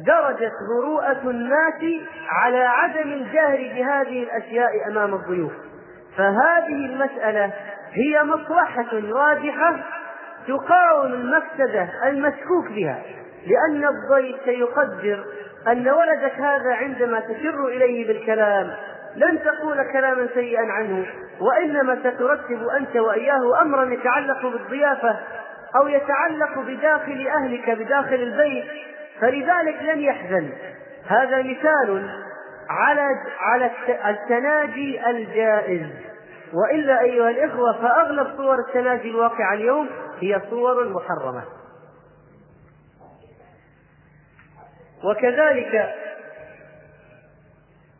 درجت 0.06 0.52
مروءة 0.70 1.30
الناس 1.30 2.00
على 2.28 2.58
عدم 2.58 3.12
الجهر 3.12 3.56
بهذه 3.56 4.22
الأشياء 4.22 4.70
أمام 4.88 5.14
الضيوف. 5.14 5.52
فهذه 6.16 6.86
المسألة 6.86 7.52
هي 7.92 8.24
مصلحة 8.24 9.00
راجحة 9.12 9.76
تقاوم 10.48 11.12
المفسدة 11.12 11.88
المشكوك 12.04 12.68
بها. 12.68 13.02
لأن 13.46 13.84
الضيف 13.84 14.36
سيقدر 14.44 15.24
أن 15.68 15.88
ولدك 15.88 16.32
هذا 16.32 16.74
عندما 16.74 17.20
تسر 17.20 17.66
إليه 17.66 18.06
بالكلام 18.06 18.70
لن 19.16 19.38
تقول 19.44 19.92
كلاما 19.92 20.28
سيئا 20.34 20.72
عنه 20.72 21.06
وإنما 21.40 21.98
سترتب 22.00 22.68
أنت 22.76 22.96
وإياه 22.96 23.62
أمرا 23.62 23.84
يتعلق 23.84 24.46
بالضيافة 24.46 25.16
أو 25.76 25.88
يتعلق 25.88 26.58
بداخل 26.58 27.28
أهلك 27.28 27.70
بداخل 27.70 28.14
البيت 28.14 28.64
فلذلك 29.20 29.82
لن 29.82 30.00
يحزن. 30.00 30.50
هذا 31.06 31.42
مثال 31.42 32.10
على 32.68 33.16
على 33.40 33.70
التناجي 34.08 35.10
الجائز. 35.10 35.86
وإلا 36.54 37.00
أيها 37.00 37.30
الإخوة 37.30 37.82
فأغلب 37.82 38.36
صور 38.36 38.58
التناجي 38.68 39.10
الواقعه 39.10 39.54
اليوم 39.54 39.88
هي 40.20 40.40
صور 40.50 40.88
محرمة. 40.88 41.42
وكذلك 45.04 45.94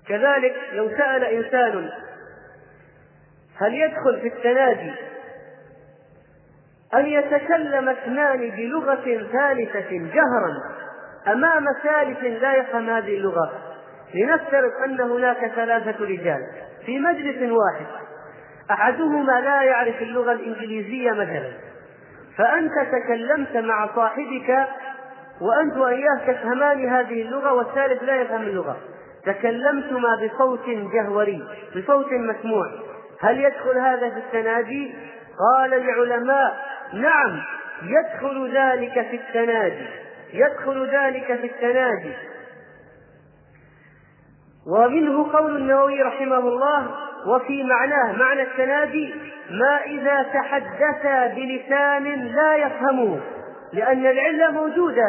كذلك 0.08 0.54
لو 0.72 0.88
سأل 0.88 1.24
إنسان 1.24 1.90
هل 3.60 3.74
يدخل 3.74 4.20
في 4.20 4.28
التناجي 4.28 4.92
أن 6.94 7.06
يتكلم 7.06 7.88
اثنان 7.88 8.50
بلغة 8.50 9.28
ثالثة 9.32 9.90
جهرا 9.90 10.80
أمام 11.28 11.64
ثالث 11.82 12.42
لا 12.42 12.54
يفهم 12.54 12.90
هذه 12.90 13.14
اللغة 13.14 13.52
لنفترض 14.14 14.70
أن 14.84 15.00
هناك 15.00 15.52
ثلاثة 15.54 16.04
رجال 16.04 16.46
في 16.86 16.98
مجلس 16.98 17.52
واحد 17.52 17.86
أحدهما 18.70 19.40
لا 19.40 19.62
يعرف 19.62 20.02
اللغة 20.02 20.32
الإنجليزية 20.32 21.10
مثلا 21.10 21.52
فأنت 22.36 22.72
تكلمت 22.92 23.56
مع 23.56 23.94
صاحبك 23.96 24.68
وأنت 25.40 25.76
وإياه 25.76 26.18
تفهمان 26.26 26.88
هذه 26.88 27.22
اللغة 27.22 27.52
والثالث 27.52 28.02
لا 28.02 28.20
يفهم 28.20 28.42
اللغة. 28.42 28.76
تكلمتما 29.26 30.16
بصوت 30.16 30.68
جهوري 30.68 31.42
بصوت 31.76 32.12
مسموع. 32.12 32.66
هل 33.20 33.40
يدخل 33.40 33.78
هذا 33.78 34.10
في 34.10 34.16
التناجي 34.16 34.94
قال 35.38 35.74
العلماء 35.74 36.56
نعم 36.92 37.40
يدخل 37.82 38.56
ذلك 38.56 38.92
في 38.92 39.16
التناجي 39.16 39.86
يدخل 40.32 40.86
ذلك 40.86 41.26
في 41.26 41.46
التناجي 41.46 42.12
ومنه 44.66 45.32
قول 45.32 45.56
النووي 45.56 46.02
رحمه 46.02 46.38
الله 46.38 46.90
وفي 47.26 47.64
معناه 47.64 48.12
معنى 48.12 48.42
التنادي 48.42 49.14
ما 49.50 49.80
إذا 49.86 50.22
تحدثا 50.22 51.26
بلسان 51.26 52.04
لا 52.34 52.56
يفهمه. 52.56 53.20
لأن 53.72 54.06
العلة 54.06 54.50
موجودة. 54.50 55.04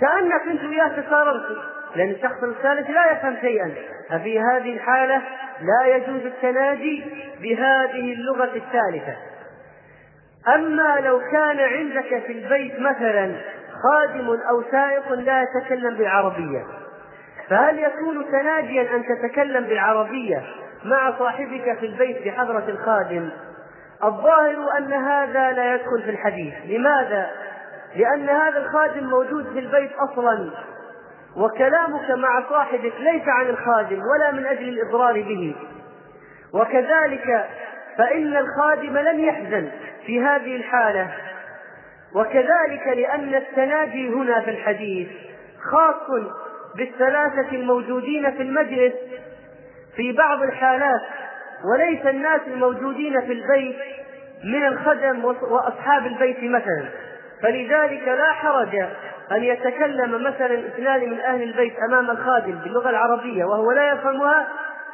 كأنك 0.00 0.42
أنت 0.50 0.64
وياه 0.64 1.00
تقاربت 1.00 1.58
لأن 1.96 2.10
الشخص 2.10 2.42
الثالث 2.42 2.90
لا 2.90 3.12
يفهم 3.12 3.36
شيئا. 3.40 3.74
ففي 4.10 4.40
هذه 4.40 4.74
الحالة 4.74 5.22
لا 5.60 5.96
يجوز 5.96 6.26
التناجي 6.26 7.04
بهذه 7.40 8.12
اللغة 8.12 8.50
الثالثة. 8.56 9.16
أما 10.48 11.00
لو 11.00 11.20
كان 11.20 11.60
عندك 11.60 12.22
في 12.26 12.32
البيت 12.32 12.80
مثلا 12.80 13.34
خادم 13.82 14.28
أو 14.28 14.62
سائق 14.70 15.12
لا 15.12 15.42
يتكلم 15.42 15.94
بالعربية 15.94 16.64
فهل 17.48 17.78
يكون 17.78 18.26
تناجيا 18.30 18.96
أن 18.96 19.04
تتكلم 19.04 19.64
بالعربية 19.64 20.42
مع 20.84 21.18
صاحبك 21.18 21.78
في 21.80 21.86
البيت 21.86 22.26
بحضرة 22.26 22.64
الخادم؟ 22.68 23.30
الظاهر 24.04 24.78
أن 24.78 24.92
هذا 24.92 25.52
لا 25.52 25.74
يدخل 25.74 26.02
في 26.04 26.10
الحديث. 26.10 26.54
لماذا؟ 26.66 27.30
لأن 27.96 28.28
هذا 28.28 28.58
الخادم 28.58 29.06
موجود 29.06 29.52
في 29.52 29.58
البيت 29.58 29.92
أصلا 29.92 30.50
وكلامك 31.36 32.10
مع 32.10 32.48
صاحبك 32.50 32.92
ليس 33.00 33.22
عن 33.28 33.46
الخادم 33.46 34.00
ولا 34.14 34.32
من 34.32 34.46
أجل 34.46 34.68
الإضرار 34.68 35.12
به. 35.12 35.54
وكذلك 36.54 37.48
فإن 37.98 38.36
الخادم 38.36 38.98
لن 38.98 39.20
يحزن 39.20 39.70
في 40.06 40.20
هذه 40.20 40.56
الحالة. 40.56 41.10
وكذلك 42.14 42.86
لأن 42.86 43.34
التناجي 43.34 44.08
هنا 44.08 44.40
في 44.40 44.50
الحديث 44.50 45.08
خاص 45.70 46.20
بالثلاثة 46.76 47.48
الموجودين 47.52 48.30
في 48.30 48.42
المجلس 48.42 48.92
في 49.96 50.12
بعض 50.12 50.42
الحالات 50.42 51.00
وليس 51.72 52.06
الناس 52.06 52.40
الموجودين 52.46 53.20
في 53.20 53.32
البيت 53.32 53.76
من 54.44 54.66
الخدم 54.66 55.24
وأصحاب 55.24 56.06
البيت 56.06 56.38
مثلا. 56.42 56.88
فلذلك 57.42 58.08
لا 58.08 58.32
حرج 58.32 58.74
أن 59.32 59.42
يتكلم 59.44 60.22
مثلا 60.22 60.66
اثنان 60.66 61.10
من 61.10 61.20
أهل 61.20 61.42
البيت 61.42 61.74
أمام 61.88 62.10
الخادم 62.10 62.58
باللغة 62.58 62.90
العربية 62.90 63.44
وهو 63.44 63.72
لا 63.72 63.92
يفهمها 63.92 64.48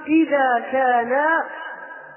إذا 0.07 0.65
كانا 0.73 1.45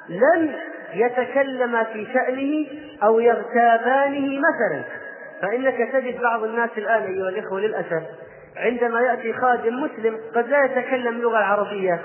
لن 0.10 0.56
يتكلما 0.94 1.84
في 1.84 2.08
شأنه 2.14 2.68
أو 3.04 3.20
يغتابانه 3.20 4.40
مثلا. 4.40 4.84
فإنك 5.42 5.92
تجد 5.94 6.22
بعض 6.22 6.44
الناس 6.44 6.70
الآن 6.78 7.02
أيها 7.04 7.30
الإخوة 7.30 7.60
للأسف 7.60 8.04
عندما 8.58 9.02
يأتي 9.02 9.34
خادم 9.34 9.84
مسلم 9.84 10.20
قد 10.36 10.48
لا 10.48 10.64
يتكلم 10.66 11.16
اللغة 11.16 11.38
العربية. 11.38 12.02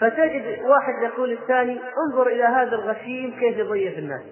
فتجد 0.00 0.58
واحد 0.64 1.02
يقول 1.02 1.32
الثاني 1.32 1.80
انظر 2.06 2.26
إلى 2.26 2.44
هذا 2.44 2.74
الغشيم 2.74 3.36
كيف 3.40 3.56
يضيف 3.56 3.98
الناس. 3.98 4.22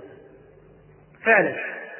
فعلا. 1.24 1.54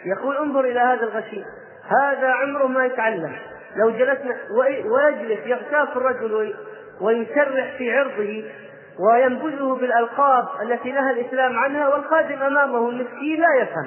يقول 0.07 0.37
انظر 0.37 0.61
إلى 0.61 0.81
هذا 0.81 1.03
الغشيم 1.03 1.45
هذا 1.89 2.29
عمره 2.29 2.67
ما 2.67 2.85
يتعلم. 2.85 3.37
لو 3.77 3.91
جلسنا 3.91 4.37
ويجلس 4.91 5.47
يغتاب 5.47 5.89
الرجل 5.97 6.55
ويشرح 7.01 7.77
في 7.79 7.99
عرضه 7.99 8.45
وينبذه 8.99 9.79
بالألقاب 9.81 10.49
التي 10.63 10.93
نهى 10.93 11.11
الإسلام 11.11 11.59
عنها 11.59 11.89
والخادم 11.89 12.43
أمامه 12.43 12.89
المسكين 12.89 13.41
لا 13.41 13.63
يفهم. 13.63 13.87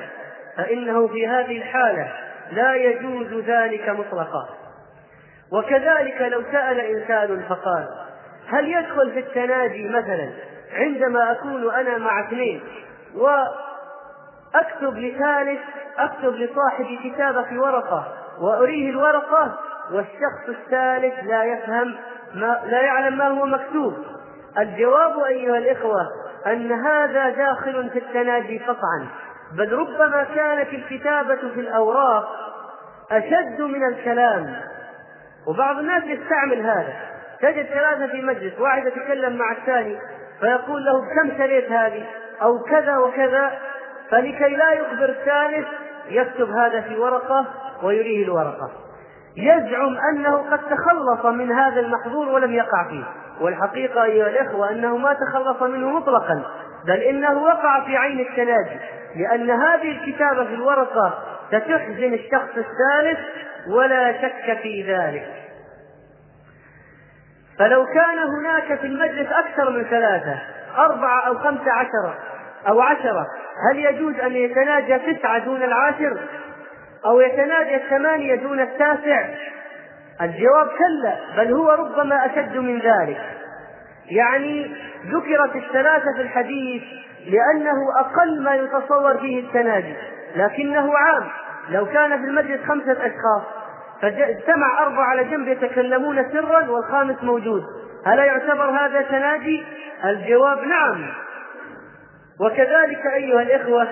فإنه 0.58 1.08
في 1.08 1.28
هذه 1.28 1.58
الحالة 1.58 2.12
لا 2.52 2.76
يجوز 2.76 3.34
ذلك 3.34 3.90
مطلقا. 3.90 4.50
وكذلك 5.52 6.22
لو 6.22 6.44
سأل 6.52 6.80
إنسان 6.80 7.44
فقال 7.50 7.88
هل 8.48 8.68
يدخل 8.68 9.12
في 9.12 9.20
التناجي 9.20 9.90
مثلا 9.90 10.30
عندما 10.74 11.32
أكون 11.32 11.74
أنا 11.74 11.98
مع 11.98 12.28
اثنين 12.28 12.62
وأكتب 13.16 14.98
لثالث 14.98 15.60
أكتب 16.00 16.34
لصاحبي 16.34 17.10
كتابة 17.10 17.44
في 17.44 17.58
ورقة 17.58 18.14
وأريه 18.40 18.90
الورقة 18.90 19.58
والشخص 19.92 20.50
الثالث 20.50 21.14
لا 21.24 21.44
يفهم 21.44 21.96
ما 22.34 22.62
لا 22.66 22.82
يعلم 22.82 23.18
ما 23.18 23.28
هو 23.28 23.46
مكتوب. 23.46 23.94
الجواب 24.58 25.20
أيها 25.20 25.58
الإخوة 25.58 26.02
أن 26.48 26.72
هذا 26.72 27.30
داخل 27.30 27.90
في 27.90 28.00
التناجي 28.00 28.60
قطعا 28.60 29.08
بل 29.58 29.74
ربما 29.74 30.24
كانت 30.36 30.74
الكتابة 30.74 31.36
في 31.36 31.60
الأوراق 31.60 32.28
أشد 33.12 33.62
من 33.62 33.88
الكلام. 33.88 34.62
وبعض 35.48 35.78
الناس 35.78 36.04
يستعمل 36.04 36.62
هذا. 36.62 36.94
تجد 37.42 37.66
ثلاثة 37.66 38.08
في 38.08 38.22
مجلس 38.22 38.60
واحد 38.60 38.88
يتكلم 38.88 39.38
مع 39.38 39.52
الثاني 39.52 40.00
فيقول 40.40 40.86
له 40.86 41.02
كم 41.16 41.38
شريت 41.38 41.72
هذه؟ 41.72 42.06
أو 42.42 42.60
كذا 42.60 42.98
وكذا. 42.98 43.60
فلكي 44.12 44.56
لا 44.56 44.72
يخبر 44.72 45.10
الثالث 45.10 45.68
يكتب 46.10 46.50
هذا 46.50 46.82
في 46.82 46.96
ورقة 46.98 47.46
ويريه 47.84 48.24
الورقة. 48.24 48.72
يزعم 49.38 49.98
أنه 50.14 50.38
قد 50.52 50.60
تخلص 50.60 51.26
من 51.26 51.52
هذا 51.52 51.80
المحظور 51.80 52.30
ولم 52.30 52.54
يقع 52.54 52.88
فيه. 52.90 53.04
والحقيقة 53.42 54.04
أيها 54.04 54.28
الإخوة 54.28 54.72
أنه 54.72 54.98
ما 54.98 55.14
تخلص 55.14 55.62
منه 55.62 55.90
مطلقا 55.90 56.44
بل 56.88 56.98
إنه 56.98 57.44
وقع 57.44 57.86
في 57.86 57.98
عين 57.98 58.20
التناجي 58.20 58.80
لأن 59.16 59.50
هذه 59.50 59.92
الكتابة 59.92 60.46
في 60.46 60.54
الورقة 60.54 61.24
ستحزن 61.48 62.14
الشخص 62.14 62.50
الثالث 62.58 63.20
ولا 63.68 64.22
شك 64.22 64.58
في 64.62 64.94
ذلك. 64.94 65.48
فلو 67.60 67.86
كان 67.86 68.20
هناك 68.20 68.80
في 68.80 68.88
المجلس 68.88 69.28
أكثر 69.32 69.70
من 69.70 69.84
ثلاثة 69.84 70.40
أربعة 70.78 71.28
أو 71.28 71.38
خمسة 71.38 71.72
عشرة 71.72 72.18
أو 72.68 72.82
عشرة. 72.82 73.28
هل 73.72 73.80
يجوز 73.80 74.20
أن 74.20 74.36
يتناجى 74.36 75.00
تسعة 75.00 75.46
دون 75.46 75.64
العاشر؟ 75.64 76.18
أو 77.06 77.22
يتناجى 77.22 77.76
الثمانية 77.76 78.36
دون 78.36 78.60
التاسع؟ 78.60 79.26
الجواب 80.22 80.68
كلا 80.68 81.18
بل 81.38 81.54
هو 81.54 81.72
ربما 81.72 82.26
أشد 82.26 82.58
من 82.58 82.80
ذلك. 82.80 83.22
يعني 84.12 84.76
ذكرت 85.06 85.56
الثلاثة 85.56 86.14
في 86.16 86.22
الحديث 86.22 86.84
لأنه 87.28 88.00
أقل 88.00 88.44
ما 88.44 88.56
يتصور 88.56 89.14
به 89.14 89.40
التناجي 89.40 89.94
لكنه 90.36 90.98
عام. 90.98 91.24
لو 91.70 91.86
كان 91.86 92.22
في 92.22 92.28
المجلس 92.28 92.62
خمسة 92.68 92.92
أشخاص 92.92 93.42
فاجتمع 94.02 94.84
أربعة 94.84 95.06
على 95.06 95.24
جنب 95.24 95.48
يتكلمون 95.48 96.32
سرا 96.32 96.70
والخامس 96.70 97.24
موجود. 97.24 97.64
هل 98.06 98.20
يعتبر 98.20 98.70
هذا 98.70 99.02
تناجي؟ 99.02 99.66
الجواب 100.06 100.64
نعم. 100.64 101.06
وكذلك 102.40 103.06
أيها 103.16 103.42
الإخوة 103.42 103.88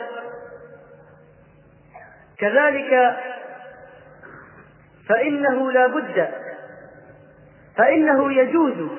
كذلك 2.40 3.16
فإنه 5.10 5.72
لا 5.72 5.88
بد 5.88 6.30
فإنه 7.78 8.34
يجوز 8.34 8.90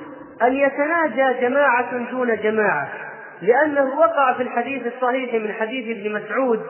أن 0.43 0.53
يتناجى 0.53 1.41
جماعة 1.41 2.11
دون 2.11 2.37
جماعة 2.37 2.89
لأنه 3.43 3.99
وقع 3.99 4.33
في 4.33 4.43
الحديث 4.43 4.95
الصحيح 4.95 5.35
من 5.35 5.53
حديث 5.53 5.97
ابن 5.97 6.13
مسعود 6.13 6.63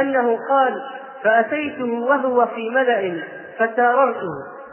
أنه 0.00 0.38
قال 0.50 0.82
فأتيته 1.22 1.92
وهو 1.92 2.46
في 2.46 2.70
ملأ 2.70 3.22
فساررته 3.58 4.30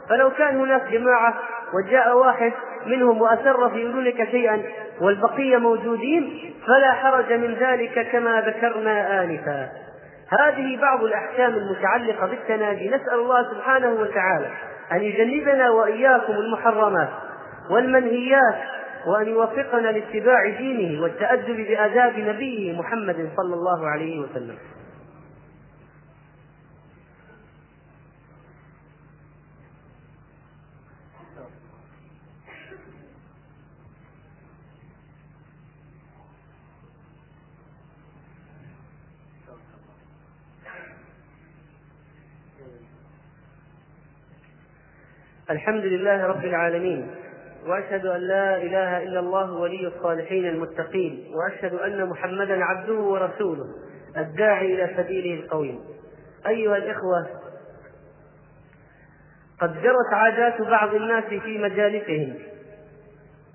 فلو 0.10 0.32
كان 0.32 0.60
هناك 0.60 0.88
جماعة 0.92 1.40
وجاء 1.74 2.18
واحد 2.18 2.54
منهم 2.86 3.22
وأسر 3.22 3.70
في 3.70 3.84
أذنك 3.84 4.30
شيئا 4.32 4.62
والبقية 5.02 5.58
موجودين 5.58 6.54
فلا 6.68 6.92
حرج 6.92 7.34
من 7.34 7.54
ذلك 7.54 8.08
كما 8.12 8.42
ذكرنا 8.42 9.24
آنفا. 9.24 9.70
هذه 10.40 10.82
بعض 10.82 11.04
الأحكام 11.04 11.54
المتعلقة 11.54 12.28
بالتناجي. 12.28 12.88
نسأل 12.88 13.14
الله 13.14 13.54
سبحانه 13.54 13.92
وتعالى 13.92 14.48
أن 14.92 15.02
يجنبنا 15.02 15.70
وإياكم 15.70 16.34
المحرمات 16.34 17.10
والمنهيات 17.70 18.56
وأن 19.08 19.28
يوفقنا 19.28 19.88
لاتباع 19.88 20.50
دينه 20.58 21.02
والتأدب 21.02 21.56
بآداب 21.56 22.20
نبيه 22.20 22.80
محمد 22.80 23.30
صلى 23.38 23.54
الله 23.54 23.88
عليه 23.88 24.20
وسلم. 24.20 24.56
الحمد 45.52 45.86
لله 45.86 46.26
رب 46.26 46.46
العالمين 46.46 47.08
وأشهد 47.68 48.06
أن 48.06 48.22
لا 48.22 48.58
إله 48.58 49.04
إلا 49.04 49.20
الله 49.20 49.54
ولي 49.54 49.88
الصالحين 49.88 50.46
المتقين 50.48 51.26
وأشهد 51.36 51.74
أن 51.74 52.06
محمدا 52.10 52.64
عبده 52.64 52.94
ورسوله 52.94 53.66
الداعي 54.18 54.74
إلى 54.74 54.94
سبيله 54.98 55.44
القويم. 55.44 55.80
أيها 56.48 56.78
الإخوة 56.78 57.28
قد 59.62 59.74
جرت 59.82 60.14
عادات 60.14 60.62
بعض 60.62 60.96
الناس 60.96 61.24
في 61.24 61.58
مجالسهم 61.58 62.34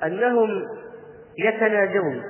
أنهم 0.04 0.62
يتناجون 1.38 2.22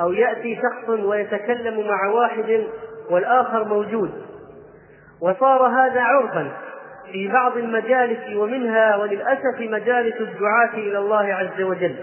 أو 0.00 0.12
يأتي 0.12 0.56
شخص 0.56 0.88
ويتكلم 0.88 1.88
مع 1.88 2.06
واحد 2.06 2.66
والآخر 3.10 3.64
موجود 3.64 4.10
وصار 5.20 5.66
هذا 5.66 6.00
عرفا 6.00 6.67
في 7.12 7.28
بعض 7.28 7.56
المجالس 7.56 8.36
ومنها 8.36 8.96
وللأسف 8.96 9.60
مجالس 9.60 10.20
الدعاة 10.20 10.74
إلى 10.74 10.98
الله 10.98 11.34
عز 11.34 11.62
وجل. 11.62 11.96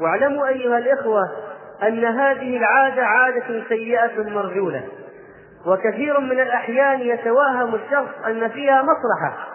واعلموا 0.00 0.48
أيها 0.48 0.78
الإخوة 0.78 1.22
أن 1.82 2.04
هذه 2.04 2.56
العادة 2.56 3.06
عادة 3.06 3.62
سيئة 3.68 4.22
مرجولة. 4.30 4.82
وكثير 5.66 6.20
من 6.20 6.40
الأحيان 6.40 7.00
يتوهم 7.00 7.74
الشخص 7.74 8.26
أن 8.26 8.48
فيها 8.48 8.82
مصلحة 8.82 9.48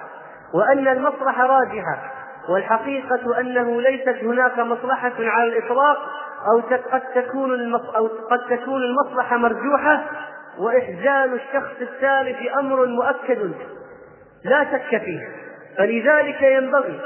وأن 0.53 0.87
المصلحة 0.87 1.45
راجحة 1.45 2.11
والحقيقة 2.49 3.39
أنه 3.39 3.81
ليست 3.81 4.23
هناك 4.23 4.59
مصلحة 4.59 5.13
على 5.19 5.57
الإطلاق 5.57 5.97
أو 6.47 6.61
قد 6.91 7.01
تكون 7.15 7.75
أو 7.75 8.07
قد 8.07 8.57
تكون 8.57 8.81
المصلحة 8.83 9.37
مرجوحة 9.37 10.03
وإحزان 10.57 11.33
الشخص 11.33 11.81
الثالث 11.81 12.37
أمر 12.59 12.85
مؤكد. 12.85 13.51
لا 14.47 14.63
شك 14.71 15.01
فيه. 15.03 15.27
فلذلك 15.77 16.41
ينبغي 16.41 16.99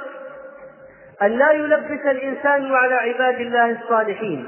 أن 1.22 1.32
لا 1.32 1.52
يلبس 1.52 2.06
الإنسان 2.06 2.76
على 2.76 2.96
عباد 2.96 3.42
الله 3.42 3.72
الصالحين 3.72 4.48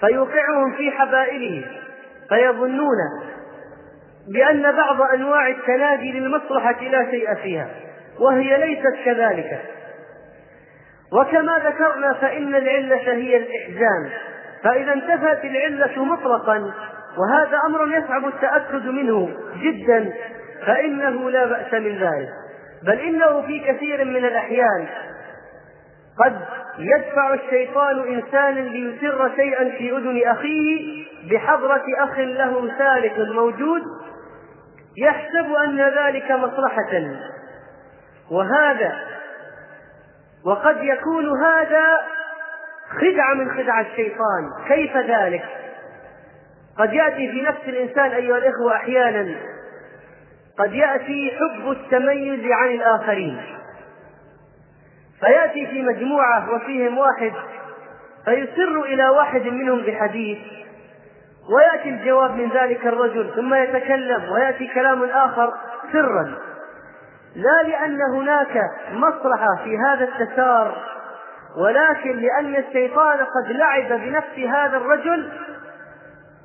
فيوقعهم 0.00 0.76
في 0.76 0.90
حبائله 0.90 1.64
فيظنون 2.28 2.96
بأن 4.34 4.76
بعض 4.76 5.02
أنواع 5.14 5.48
التنادي 5.48 6.12
للمصلحة 6.12 6.82
لا 6.82 7.10
شيء 7.10 7.34
فيها 7.34 7.68
وهي 8.20 8.56
ليست 8.56 9.04
كذلك. 9.04 9.60
وكما 11.12 11.58
ذكرنا 11.58 12.12
فإن 12.12 12.54
العلة 12.54 13.12
هي 13.12 13.36
الإحزان 13.36 14.10
فإذا 14.64 14.92
انتفت 14.92 15.44
العلة 15.44 16.04
مطلقا 16.04 16.72
وهذا 17.18 17.58
أمر 17.66 17.96
يصعب 17.96 18.26
التأكد 18.26 18.86
منه 18.86 19.30
جدا. 19.62 20.12
فإنه 20.66 21.30
لا 21.30 21.46
بأس 21.46 21.72
من 21.72 21.98
ذلك. 21.98 22.28
بل 22.82 23.00
إنه 23.00 23.42
في 23.42 23.58
كثير 23.58 24.04
من 24.04 24.24
الأحيان 24.24 24.88
قد 26.24 26.40
يدفع 26.78 27.34
الشيطان 27.34 28.00
إنسانا 28.00 28.60
ليسر 28.60 29.30
شيئا 29.36 29.70
في 29.78 29.96
أذن 29.96 30.28
أخيه 30.28 31.04
بحضرة 31.30 31.84
أخ 31.98 32.18
له 32.18 32.78
سالك 32.78 33.18
موجود 33.18 33.82
يحسب 34.98 35.52
أن 35.64 35.80
ذلك 35.80 36.30
مصلحة. 36.30 37.02
وهذا 38.30 38.92
وقد 40.44 40.76
يكون 40.84 41.42
هذا 41.44 42.00
خدعة 43.00 43.34
من 43.34 43.50
خدع 43.50 43.80
الشيطان. 43.80 44.50
كيف 44.68 44.96
ذلك؟ 44.96 45.44
قد 46.78 46.92
يأتي 46.92 47.32
في 47.32 47.42
نفس 47.42 47.60
الإنسان 47.66 48.10
أيها 48.10 48.38
الإخوة 48.38 48.76
أحيانا 48.76 49.36
قد 50.58 50.72
يأتي 50.74 51.30
حب 51.38 51.70
التميز 51.70 52.40
عن 52.52 52.68
الآخرين. 52.68 53.42
فيأتي 55.20 55.66
في 55.66 55.82
مجموعة 55.82 56.54
وفيهم 56.54 56.98
واحد 56.98 57.32
فيسر 58.24 58.80
إلى 58.80 59.08
واحد 59.08 59.42
منهم 59.46 59.82
بحديث 59.82 60.38
ويأتي 61.54 61.88
الجواب 61.88 62.30
من 62.30 62.50
ذلك 62.50 62.86
الرجل 62.86 63.30
ثم 63.36 63.54
يتكلم 63.54 64.32
ويأتي 64.32 64.66
كلام 64.74 65.02
آخر 65.04 65.52
سرا. 65.92 66.34
لا 67.36 67.68
لأن 67.68 68.02
هناك 68.02 68.62
مصلحة 68.92 69.64
في 69.64 69.78
هذا 69.78 70.04
التسار 70.04 70.92
ولكن 71.56 72.16
لأن 72.16 72.56
الشيطان 72.56 73.18
قد 73.18 73.52
لعب 73.52 74.00
بنفس 74.00 74.38
هذا 74.38 74.76
الرجل 74.76 75.32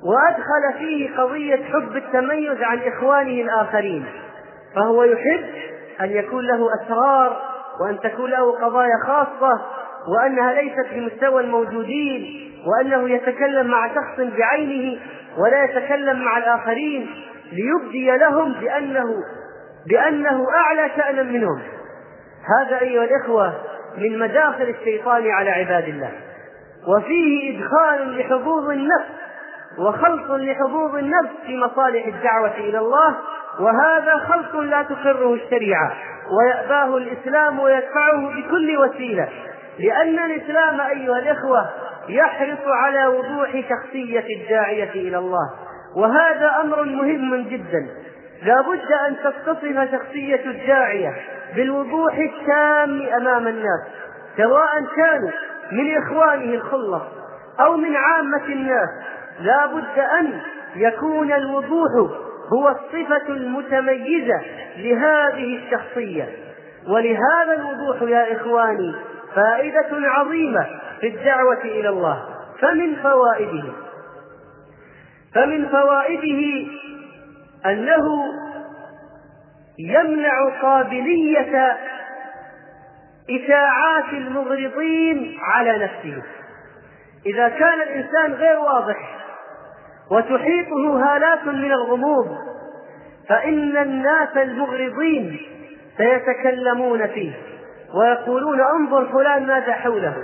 وأدخل 0.04 0.78
فيه 0.78 1.16
قضية 1.16 1.64
حب 1.64 1.96
التميز 1.96 2.62
عن 2.62 2.78
إخوانه 2.78 3.42
الآخرين 3.42 4.06
فهو 4.74 5.04
يحب 5.04 5.44
أن 6.00 6.10
يكون 6.10 6.46
له 6.46 6.68
أسرار 6.82 7.36
وأن 7.80 8.00
تكون 8.00 8.30
له 8.30 8.52
قضايا 8.52 8.98
خاصة 9.06 9.60
وأنها 10.14 10.52
ليست 10.52 10.86
بمستوى 10.94 11.42
الموجودين 11.42 12.52
وأنه 12.66 13.10
يتكلم 13.10 13.66
مع 13.66 13.94
شخص 13.94 14.20
بعينه 14.38 15.00
ولا 15.38 15.64
يتكلم 15.64 16.24
مع 16.24 16.38
الآخرين 16.38 17.10
ليبدي 17.52 18.16
لهم 18.16 18.52
بأنه 18.52 19.24
بأنه 19.86 20.46
أعلى 20.54 20.90
شأنا 20.96 21.22
منهم. 21.22 21.62
هذا 22.58 22.80
أيها 22.80 23.04
الإخوة 23.04 23.54
من 23.98 24.18
مداخل 24.18 24.74
الشيطان 24.80 25.30
على 25.30 25.50
عباد 25.50 25.88
الله. 25.88 26.12
وفيه 26.88 27.58
إدخال 27.58 28.18
لحظوظ 28.18 28.70
النفس 28.70 29.27
وخلط 29.78 30.30
لحظوظ 30.30 30.96
النفس 30.96 31.30
في 31.46 31.56
مصالح 31.56 32.06
الدعوة 32.06 32.56
إلى 32.56 32.78
الله 32.78 33.16
وهذا 33.60 34.16
خلط 34.16 34.54
لا 34.54 34.82
تقره 34.82 35.34
الشريعة 35.34 35.92
ويأباه 36.38 36.96
الإسلام 36.96 37.58
ويدفعه 37.60 38.28
بكل 38.36 38.76
وسيلة 38.78 39.28
لأن 39.78 40.18
الإسلام 40.18 40.80
أيها 40.80 41.18
الإخوة 41.18 41.66
يحرص 42.08 42.66
على 42.66 43.06
وضوح 43.06 43.50
شخصية 43.68 44.24
الداعية 44.36 44.90
إلى 44.90 45.18
الله 45.18 45.50
وهذا 45.96 46.50
أمر 46.60 46.82
مهم 46.82 47.42
جدا. 47.42 47.86
لا 48.42 48.60
بد 48.60 48.92
أن 49.08 49.16
تتصف 49.16 49.92
شخصية 49.92 50.50
الداعية 50.50 51.14
بالوضوح 51.56 52.14
التام 52.14 53.02
أمام 53.20 53.48
الناس 53.48 53.80
سواء 54.36 54.84
كانوا 54.96 55.30
من 55.72 55.96
إخوانه 55.96 56.54
الخلص 56.54 57.02
أو 57.60 57.76
من 57.76 57.96
عامة 57.96 58.44
الناس 58.44 58.88
لا 59.40 59.66
بد 59.66 59.98
أن 60.20 60.40
يكون 60.76 61.32
الوضوح 61.32 61.90
هو 62.52 62.68
الصفة 62.68 63.28
المتميزة 63.28 64.40
لهذه 64.76 65.58
الشخصية. 65.58 66.28
ولهذا 66.88 67.52
الوضوح 67.54 68.02
يا 68.02 68.36
إخواني 68.36 68.94
فائدة 69.34 69.88
عظيمة 69.92 70.66
في 71.00 71.06
الدعوة 71.08 71.60
إلى 71.64 71.88
الله. 71.88 72.24
فمن 72.60 72.96
فوائده 72.96 73.72
فمن 75.34 75.68
فوائده 75.68 76.70
أنه 77.66 78.24
يمنع 79.78 80.48
قابلية 80.62 81.76
إشاعات 83.30 84.12
المغرضين 84.12 85.38
على 85.42 85.78
نفسه. 85.78 86.22
إذا 87.26 87.48
كان 87.48 87.82
الإنسان 87.82 88.32
غير 88.32 88.58
واضح 88.58 89.17
وتحيطه 90.10 91.04
هالات 91.04 91.46
من 91.46 91.72
الغموض. 91.72 92.36
فإن 93.28 93.76
الناس 93.76 94.36
المغرضين 94.36 95.40
سيتكلمون 95.96 97.06
فيه 97.06 97.32
ويقولون 97.94 98.60
انظر 98.60 99.06
فلان 99.12 99.46
ماذا 99.46 99.72
حوله. 99.72 100.14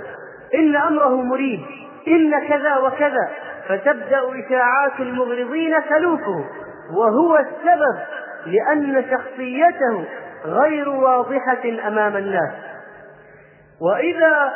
إن 0.55 0.75
أمره 0.75 1.21
مريب. 1.21 1.59
إن 2.07 2.47
كذا 2.47 2.77
وكذا. 2.77 3.29
فتبدأ 3.67 4.21
إشاعات 4.45 4.99
المغرضين 4.99 5.75
تلوفه 5.89 6.45
وهو 6.97 7.37
السبب 7.37 7.97
لأن 8.45 9.05
شخصيته 9.11 10.05
غير 10.45 10.89
واضحة 10.89 11.87
أمام 11.87 12.17
الناس. 12.17 12.51
وإذا 13.81 14.53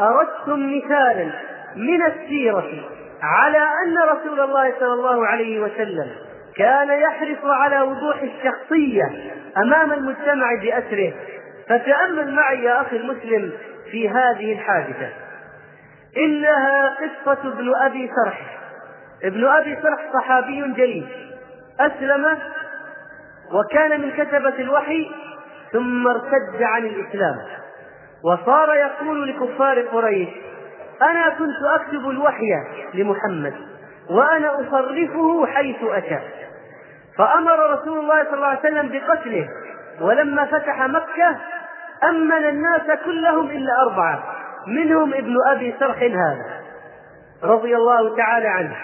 أردتم 0.00 0.76
مثالا 0.76 1.30
من 1.76 2.06
السيرة 2.06 2.64
على 3.22 3.58
أن 3.58 3.98
رسول 4.16 4.40
الله 4.40 4.74
صلى 4.80 4.92
الله 4.92 5.26
عليه 5.26 5.60
وسلم 5.60 6.10
كان 6.56 6.88
يحرص 6.88 7.44
على 7.44 7.80
وضوح 7.80 8.22
الشخصية 8.22 9.04
أمام 9.56 9.92
المجتمع 9.92 10.54
بأسره. 10.62 11.12
فتأمل 11.68 12.34
معي 12.34 12.64
يا 12.64 12.80
أخي 12.80 12.96
المسلم 12.96 13.52
في 13.90 14.08
هذه 14.08 14.52
الحادثة. 14.52 15.08
إنها 16.16 16.96
قصة 16.96 17.48
ابن 17.48 17.72
أبي 17.74 18.10
سرح 18.24 18.58
ابن 19.24 19.44
أبي 19.44 19.78
سرح 19.82 20.00
صحابي 20.12 20.72
جليل. 20.72 21.08
أسلم 21.80 22.38
وكان 23.52 24.00
من 24.00 24.10
كتبة 24.10 24.54
الوحي 24.58 25.10
ثم 25.72 26.06
ارتد 26.06 26.62
عن 26.62 26.86
الإسلام. 26.86 27.36
وصار 28.24 28.74
يقول 28.74 29.28
لكفار 29.28 29.80
قريش 29.80 30.28
أنا 31.02 31.28
كنت 31.28 31.62
أكتب 31.74 32.10
الوحي 32.10 32.46
لمحمد 32.94 33.54
وأنا 34.10 34.54
أصرفه 34.54 35.46
حيث 35.46 35.76
أشاء 35.82 36.22
فأمر 37.18 37.70
رسول 37.72 37.98
الله 37.98 38.24
صلى 38.24 38.34
الله 38.34 38.46
عليه 38.46 38.60
وسلم 38.60 38.88
بقتله 38.88 39.48
ولما 40.00 40.44
فتح 40.44 40.82
مكة 40.82 41.36
أمن 42.04 42.44
الناس 42.44 42.98
كلهم 43.04 43.46
إلا 43.50 43.82
أربعة 43.82 44.22
منهم 44.66 45.14
ابن 45.14 45.36
أبي 45.46 45.74
سرح 45.80 45.96
هذا 46.02 46.60
رضي 47.42 47.76
الله 47.76 48.16
تعالى 48.16 48.48
عنه. 48.48 48.76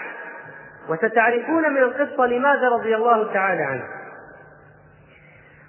وستعرفون 0.89 1.73
من 1.73 1.77
القصة 1.77 2.25
لماذا 2.25 2.69
رضي 2.69 2.95
الله 2.95 3.33
تعالى 3.33 3.63
عنه. 3.63 3.83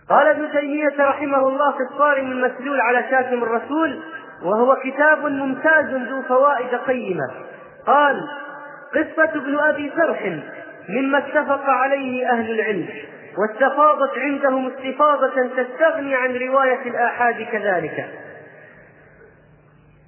قال 0.09 0.27
ابن 0.27 0.51
تيمية 0.53 1.09
رحمه 1.09 1.49
الله 1.49 1.73
في 1.73 1.83
الصارم 1.93 2.33
المسلول 2.33 2.81
على 2.81 3.05
شاتم 3.11 3.43
الرسول 3.43 4.03
وهو 4.45 4.77
كتاب 4.85 5.27
ممتاز 5.27 5.95
ذو 5.95 6.23
فوائد 6.23 6.75
قيمة. 6.75 7.31
قال 7.87 8.29
قصة 8.95 9.31
ابن 9.35 9.59
أبي 9.59 9.93
سرح 9.97 10.41
مما 10.89 11.19
اتفق 11.19 11.65
عليه 11.65 12.31
أهل 12.31 12.51
العلم 12.51 12.89
واستفاضت 13.39 14.19
عندهم 14.19 14.67
استفاضة 14.67 15.49
تستغني 15.57 16.15
عن 16.15 16.37
رواية 16.37 16.83
الآحاد 16.87 17.43
كذلك. 17.53 18.09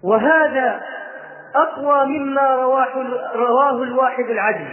وهذا 0.05 0.81
أقوى 1.57 2.07
مما 2.07 2.55
رواه, 3.35 3.83
الواحد 3.83 4.25
العدل 4.25 4.69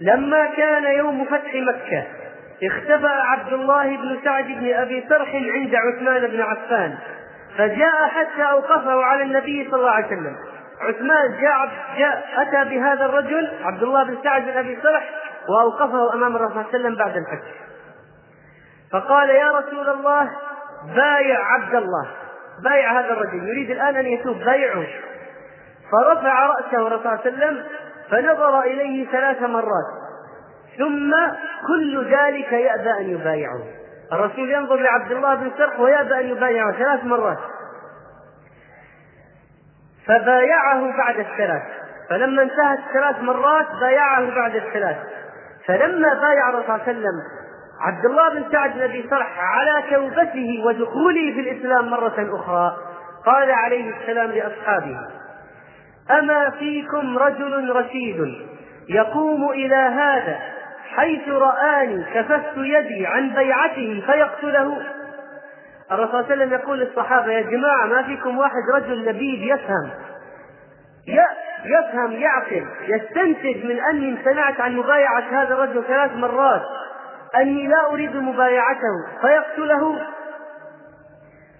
لما 0.00 0.46
كان 0.46 0.84
يوم 0.84 1.24
فتح 1.24 1.54
مكة 1.54 2.04
اختبأ 2.64 3.08
عبد 3.08 3.52
الله 3.52 3.96
بن 3.96 4.18
سعد 4.24 4.44
بن 4.44 4.74
أبي 4.74 5.04
سرح 5.08 5.34
عند 5.34 5.74
عثمان 5.74 6.26
بن 6.26 6.40
عفان. 6.40 6.94
فجاء 7.58 8.08
حتى 8.08 8.42
أوقفه 8.42 9.02
على 9.02 9.22
النبي 9.22 9.68
صلى 9.70 9.80
الله 9.80 9.90
عليه 9.90 10.06
وسلم. 10.06 10.36
عثمان 10.80 11.40
جاء, 11.40 11.68
جاء 11.98 12.24
أتى 12.36 12.70
بهذا 12.70 13.04
الرجل 13.04 13.50
عبد 13.62 13.82
الله 13.82 14.04
بن 14.04 14.16
سعد 14.22 14.42
بن 14.42 14.56
أبي 14.56 14.78
سرح 14.82 15.10
وأوقفه 15.48 16.14
أمام 16.14 16.36
الرسول 16.36 16.54
صلى 16.54 16.60
الله 16.60 16.74
عليه 16.74 16.78
وسلم 16.78 16.96
بعد 16.96 17.16
الفتح 17.16 17.66
فقال 18.92 19.30
يا 19.30 19.50
رسول 19.50 19.88
الله 19.88 20.30
بايع 20.94 21.38
عبد 21.44 21.74
الله. 21.74 22.06
بايع 22.64 23.00
هذا 23.00 23.12
الرجل. 23.12 23.48
يريد 23.48 23.70
الآن 23.70 23.96
أن 23.96 24.06
يتوب. 24.06 24.38
بايعه. 24.38 24.86
فرفع 25.92 26.46
رأسه 26.46 26.86
الرسول 26.86 27.02
صلى 27.02 27.12
الله 27.12 27.20
عليه 27.24 27.36
وسلم 27.36 27.64
فنظر 28.10 28.60
إليه 28.60 29.06
ثلاث 29.06 29.42
مرات. 29.42 29.86
ثم 30.78 31.14
كل 31.66 32.04
ذلك 32.04 32.52
يأبى 32.52 32.90
أن 32.90 33.10
يبايعه. 33.10 33.62
الرسول 34.12 34.50
ينظر 34.50 34.76
لعبد 34.76 35.12
الله 35.12 35.34
بن 35.34 35.50
سرح 35.58 35.80
ويأبى 35.80 36.20
أن 36.20 36.26
يبايعه 36.26 36.72
ثلاث 36.72 37.04
مرات. 37.04 37.38
فبايعه 40.06 40.96
بعد 40.96 41.18
الثلاث. 41.18 41.62
فلما 42.10 42.42
انتهت 42.42 42.78
ثلاث 42.92 43.22
مرات 43.22 43.66
بايعه 43.80 44.34
بعد 44.34 44.56
الثلاث. 44.56 44.96
فلما 45.66 46.14
بايع 46.14 46.48
الرسول 46.48 46.66
صلى 46.66 46.74
الله 46.74 46.82
عليه 46.86 46.98
وسلم 46.98 47.20
عبد 47.80 48.04
الله 48.04 48.30
بن 48.30 48.52
سعد 48.52 48.72
بن 48.74 48.82
أبي 48.82 49.06
سرح 49.10 49.38
على 49.38 49.82
توبته 49.90 50.62
ودخوله 50.66 51.32
في 51.34 51.40
الإسلام 51.40 51.90
مرة 51.90 52.40
أخرى 52.40 52.76
قال 53.26 53.50
عليه 53.50 53.94
السلام 53.96 54.30
لأصحابه 54.30 54.98
أما 56.10 56.50
فيكم 56.50 57.18
رجل 57.18 57.70
رشيد 57.70 58.46
يقوم 58.88 59.50
إلى 59.50 59.76
هذا 59.76 60.38
حيث 60.96 61.28
رآني 61.28 62.04
كففت 62.14 62.56
يدي 62.56 63.06
عن 63.06 63.34
بيعته 63.34 64.02
فيقتله. 64.06 64.82
الرسول 65.92 66.10
صلى 66.10 66.20
الله 66.20 66.32
عليه 66.32 66.44
وسلم 66.44 66.52
يقول 66.52 66.78
للصحابة 66.78 67.32
يا 67.32 67.42
جماعة 67.42 67.86
ما 67.86 68.02
فيكم 68.02 68.38
واحد 68.38 68.62
رجل 68.74 69.04
لبيب 69.04 69.42
يفهم؟ 69.42 69.90
يفهم 71.64 72.12
يعقل 72.12 72.66
يستنتج 72.80 73.64
من 73.64 73.80
أني 73.80 74.08
امتنعت 74.08 74.60
عن 74.60 74.76
مبايعة 74.76 75.42
هذا 75.42 75.54
الرجل 75.54 75.84
ثلاث 75.84 76.12
مرات. 76.12 76.62
أني 77.36 77.66
لا 77.66 77.86
أريد 77.86 78.16
مبايعته 78.16 79.20
فيقتله. 79.20 80.00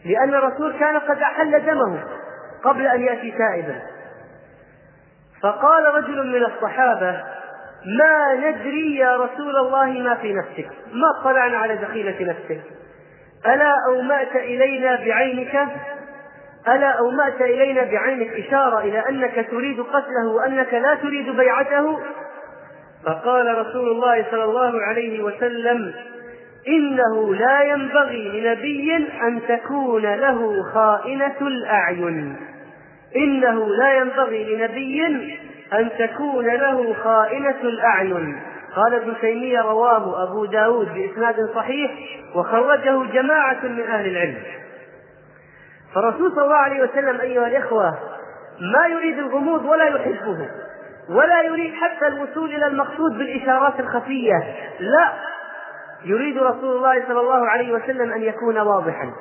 لأن 0.05 0.35
الرسول 0.35 0.79
كان 0.79 0.99
قد 0.99 1.19
أحل 1.19 1.67
دمه 1.67 2.05
قبل 2.65 2.87
أن 2.87 3.01
يأتي 3.01 3.31
تائبا. 3.31 3.81
فقال 5.43 5.95
رجل 5.95 6.27
من 6.27 6.45
الصحابة 6.45 7.25
ما 7.85 8.35
ندري 8.35 8.97
يا 8.97 9.17
رسول 9.17 9.57
الله 9.57 9.87
ما 9.87 10.15
في 10.15 10.33
نفسك 10.33 10.69
ما 10.93 11.21
اطلعنا 11.21 11.57
على 11.59 11.77
دخيلة 11.77 12.17
نفسك. 12.21 12.61
ألا 13.47 13.75
أومأت 13.89 14.37
إلينا 14.37 14.97
بعينك؟ 14.97 15.69
ألا 16.69 16.89
أومأت 16.89 17.41
إلينا 17.41 17.83
بعينك 17.83 18.47
إشارة 18.47 18.81
إلى 18.81 18.99
أنك 19.09 19.47
تريد 19.51 19.81
قتله 19.81 20.29
وأنك 20.37 20.75
لا 20.75 20.95
تريد 20.95 21.37
بيعته؟ 21.37 21.99
فقال 23.07 23.59
رسول 23.59 23.89
الله 23.89 24.27
صلى 24.31 24.45
الله 24.45 24.83
عليه 24.83 25.23
وسلم 25.23 25.95
إنه 26.69 27.35
لا 27.35 27.63
ينبغي 27.63 28.41
لنبي 28.41 28.97
أن 29.23 29.41
تكون 29.49 30.03
له 30.03 30.63
خائنة 30.75 31.41
الأعين. 31.41 32.37
إنه 33.17 33.69
لا 33.69 33.95
ينبغي 33.95 34.57
لنبي 34.57 35.03
أن 35.73 35.91
تكون 35.99 36.47
له 36.47 36.95
خائنة 36.95 37.61
الأعين. 37.63 38.43
قال 38.77 38.95
ابن 38.95 39.15
تيمية 39.21 39.61
رواه 39.61 40.23
أبو 40.23 40.45
داود 40.45 40.95
بإسناد 40.95 41.37
صحيح 41.55 41.91
وخرجه 42.35 43.05
جماعة 43.13 43.59
من 43.63 43.83
أهل 43.83 44.07
العلم. 44.07 44.39
فالرسول 45.95 46.33
صلى 46.33 46.45
الله 46.45 46.57
عليه 46.57 46.83
وسلم 46.83 47.21
أيها 47.21 47.47
الإخوة 47.47 47.99
ما 48.61 48.87
يريد 48.87 49.19
الغموض 49.19 49.65
ولا 49.65 49.85
يحبه 49.85 50.49
ولا 51.11 51.43
يريد 51.43 51.75
حتى 51.75 52.07
الوصول 52.07 52.55
إلى 52.55 52.67
المقصود 52.67 53.19
بالإشارات 53.19 53.81
الخفية. 53.81 54.55
لا 54.81 55.13
يريد 56.05 56.39
رسول 56.39 56.77
الله 56.77 57.07
صلى 57.09 57.21
الله 57.21 57.49
عليه 57.49 57.73
وسلم 57.73 58.13
أن 58.13 58.23
يكون 58.23 58.59
واضحا. 58.59 59.13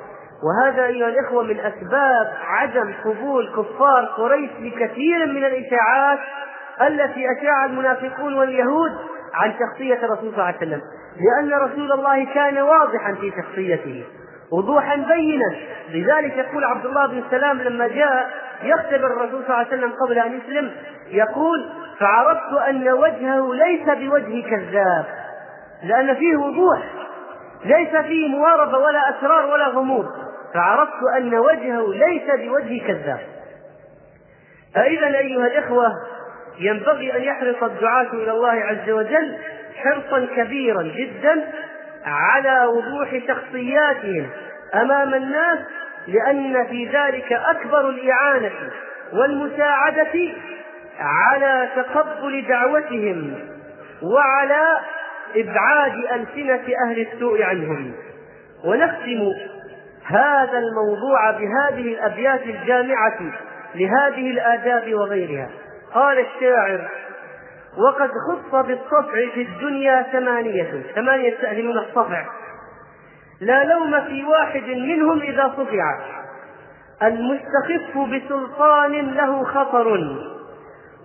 وهذا 0.46 0.84
أيها 0.84 1.08
الإخوة 1.08 1.42
من 1.42 1.60
أسباب 1.60 2.32
عدم 2.46 2.94
قبول 3.04 3.48
كفار 3.48 4.04
قريش 4.04 4.50
لكثير 4.60 5.26
من 5.26 5.44
الإشاعات 5.44 6.18
التي 6.82 7.24
أشاع 7.38 7.64
المنافقون 7.64 8.34
واليهود 8.34 8.90
عن 9.34 9.52
شخصية 9.52 9.94
الرسول 9.94 10.18
صلى 10.18 10.28
الله 10.32 10.44
عليه 10.44 10.56
وسلم. 10.56 10.80
لأن 11.16 11.60
رسول 11.60 11.92
الله 11.92 12.24
كان 12.34 12.58
واضحا 12.58 13.14
في 13.14 13.32
شخصيته 13.42 14.04
وضوحا 14.52 14.96
بينا. 14.96 15.56
لذلك 15.90 16.36
يقول 16.36 16.64
عبد 16.64 16.86
الله 16.86 17.06
بن 17.06 17.22
سلام 17.30 17.62
لما 17.62 17.88
جاء 17.88 18.30
يختبر 18.62 19.06
الرسول 19.06 19.42
صلى 19.44 19.48
الله 19.48 19.54
عليه 19.54 19.68
وسلم 19.68 19.92
قبل 19.92 20.18
أن 20.18 20.38
يسلم 20.38 20.70
يقول 21.10 21.70
فعرفت 21.98 22.52
أن 22.68 22.88
وجهه 22.88 23.54
ليس 23.54 23.98
بوجه 23.98 24.50
كذاب 24.50 25.04
لأن 25.82 26.14
فيه 26.14 26.36
وضوح 26.36 26.82
ليس 27.64 27.96
فيه 27.96 28.28
مواربة 28.28 28.78
ولا 28.78 29.10
أسرار 29.10 29.46
ولا 29.46 29.68
غموض. 29.68 30.06
فعرفت 30.56 31.02
أن 31.18 31.34
وجهه 31.34 31.94
ليس 31.94 32.40
بوجه 32.40 32.86
كذاب. 32.86 33.20
فإذا 34.74 35.18
أيها 35.18 35.46
الإخوة 35.46 35.92
ينبغي 36.58 37.16
أن 37.16 37.22
يحرص 37.22 37.62
الدعاة 37.62 38.12
إلى 38.12 38.30
الله 38.30 38.52
عز 38.52 38.90
وجل 38.90 39.38
حرصا 39.76 40.26
كبيرا 40.36 40.82
جدا 40.82 41.52
على 42.04 42.66
وضوح 42.66 43.20
شخصياتهم 43.28 44.26
أمام 44.74 45.14
الناس 45.14 45.58
لأن 46.08 46.66
في 46.66 46.86
ذلك 46.86 47.32
أكبر 47.32 47.88
الإعانة 47.88 48.50
والمساعدة 49.12 50.32
على 51.00 51.68
تقبل 51.76 52.46
دعوتهم 52.48 53.34
وعلى 54.02 54.78
إبعاد 55.36 55.94
ألسنة 55.94 56.74
أهل 56.86 57.06
السوء 57.12 57.42
عنهم. 57.42 57.92
ونختم 58.64 59.32
هذا 60.08 60.58
الموضوع 60.58 61.30
بهذه 61.30 61.94
الأبيات 61.94 62.42
الجامعة 62.42 63.18
لهذه 63.74 64.30
الآداب 64.30 64.94
وغيرها. 64.94 65.50
قال 65.94 66.18
الشاعر 66.18 66.88
وقد 67.78 68.10
خص 68.28 68.66
بالصفع 68.66 69.30
في 69.34 69.42
الدنيا 69.42 70.02
ثمانية 70.12 70.82
ثمانية 70.94 71.28
يستأهلون 71.32 71.78
الصفع. 71.78 72.24
لا 73.40 73.64
لوم 73.64 74.00
في 74.00 74.24
واحد 74.24 74.62
منهم 74.62 75.20
إذا 75.20 75.54
صفع. 75.56 75.98
المستخف 77.02 77.98
بسلطان 77.98 78.92
له 78.92 79.44
خطر 79.44 80.16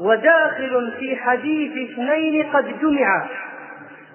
وداخل 0.02 0.94
في 1.00 1.16
حديث 1.16 1.92
اثنين 1.92 2.52
قد 2.54 2.80
جمعا 2.80 3.28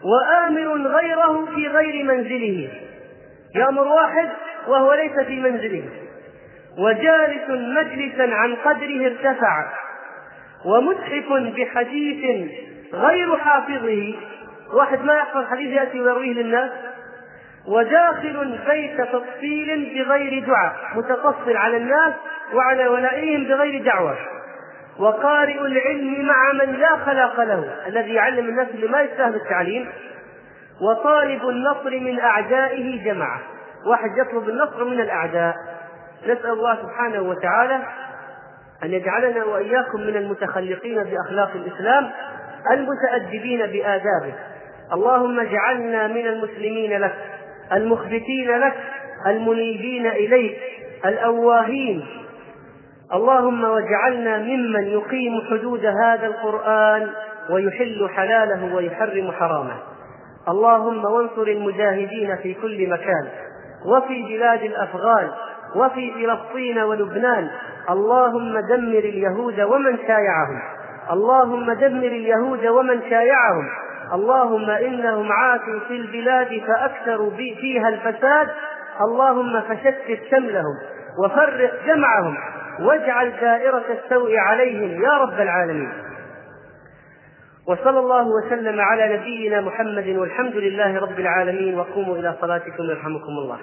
وآمر 0.05 0.89
غيره 0.89 1.47
في 1.55 1.69
غير 1.69 2.05
منزله. 2.05 2.69
يأمر 3.55 3.83
واحد 3.83 4.29
وهو 4.69 4.95
ليس 4.95 5.27
في 5.27 5.41
منزله. 5.41 5.85
وجالس 6.79 7.51
مجلسا 7.51 8.35
عن 8.35 8.55
قدره 8.55 9.07
ارتفع. 9.07 9.67
ومتحف 10.65 11.33
بحديث 11.57 12.51
غير 12.95 13.37
حافظه. 13.37 14.15
واحد 14.73 15.05
ما 15.05 15.15
يحفظ 15.15 15.47
حديث 15.51 15.73
يأتي 15.73 16.01
ويرويه 16.01 16.33
للناس. 16.33 16.71
وداخل 17.69 18.59
بيت 18.71 19.01
تفصيل 19.01 19.95
بغير 19.95 20.45
دعاء. 20.47 20.77
متقصر 20.95 21.57
على 21.57 21.77
الناس 21.77 22.15
وعلى 22.55 22.89
ولائهم 22.89 23.45
بغير 23.45 23.83
دعوة. 23.83 24.17
وقارئ 24.99 25.61
العلم 25.61 26.27
مع 26.27 26.53
من 26.53 26.73
لا 26.73 26.97
خلاق 26.97 27.41
له. 27.41 27.75
الذي 27.87 28.15
يعلم 28.15 28.49
الناس 28.49 28.69
اللي 28.75 28.89
ما 28.89 29.03
يستاهل 29.03 29.35
التعليم. 29.35 29.89
وطالب 30.81 31.49
النصر 31.49 31.91
من 31.91 32.21
أعدائه 32.21 33.05
جمعه 33.05 33.41
واحد 33.87 34.11
يطلب 34.19 34.49
النصر 34.49 34.85
من 34.85 35.01
الأعداء. 35.01 35.55
نسأل 36.25 36.51
الله 36.51 36.77
سبحانه 36.83 37.21
وتعالى 37.21 37.81
أن 38.85 38.93
يجعلنا 38.93 39.45
وإياكم 39.45 40.01
من 40.01 40.17
المتخلقين 40.17 41.05
بأخلاق 41.05 41.51
الإسلام 41.55 42.11
المتأدبين 42.71 43.67
بآدابه. 43.67 44.35
اللهم 44.93 45.41
اجعلنا 45.41 46.07
من 46.07 46.27
المسلمين 46.27 47.01
لك 47.01 47.15
المخبتين 47.73 48.51
لك 48.59 48.75
المنيبين 49.27 50.07
إليك 50.07 50.59
الأواهين. 51.05 52.07
اللهم 53.13 53.65
واجعلنا 53.65 54.39
ممن 54.39 54.87
يقيم 54.87 55.41
حدود 55.51 55.87
هذا 55.87 56.27
القرآن 56.27 57.11
ويحل 57.51 58.09
حلاله 58.17 58.75
ويحرم 58.75 59.33
حرامه. 59.33 59.77
اللهم 60.49 61.05
وانصر 61.05 61.43
المجاهدين 61.43 62.37
في 62.37 62.55
كل 62.55 62.91
مكان. 62.91 63.29
وفي 63.87 64.23
بلاد 64.23 64.63
الأفغان 64.63 65.31
وفي 65.77 66.13
فلسطين 66.13 66.79
ولبنان. 66.79 67.51
اللهم 67.91 68.59
دمر 68.59 68.99
اليهود 68.99 69.61
ومن 69.61 69.97
شايعهم. 69.97 70.63
اللهم 71.13 71.73
دمر 71.73 72.07
اليهود 72.07 72.67
ومن 72.67 73.01
شايعهم. 73.11 73.69
اللهم 74.13 74.71
إنهم 74.71 75.33
عاتوا 75.33 75.81
في 75.89 75.97
البلاد 75.97 76.63
فأكثروا 76.67 77.31
فيها 77.31 77.89
الفساد. 77.89 78.49
اللهم 79.01 79.61
فشتت 79.61 80.21
شملهم 80.31 80.77
وفرق 81.25 81.73
جمعهم. 81.87 82.37
واجعل 82.81 83.33
دائرة 83.41 83.85
السوء 83.91 84.37
عليهم 84.37 85.03
يا 85.03 85.11
رب 85.11 85.41
العالمين. 85.41 85.93
وصلى 87.69 87.99
الله 87.99 88.27
وسلم 88.29 88.81
على 88.81 89.17
نبينا 89.17 89.61
محمد 89.61 90.09
والحمد 90.09 90.57
لله 90.57 91.01
رب 91.01 91.21
العالمين. 91.21 91.79
وقوموا 91.79 92.17
إلى 92.17 92.35
صلاتكم 92.41 92.83
يرحمكم 92.83 93.29
الله. 93.29 93.59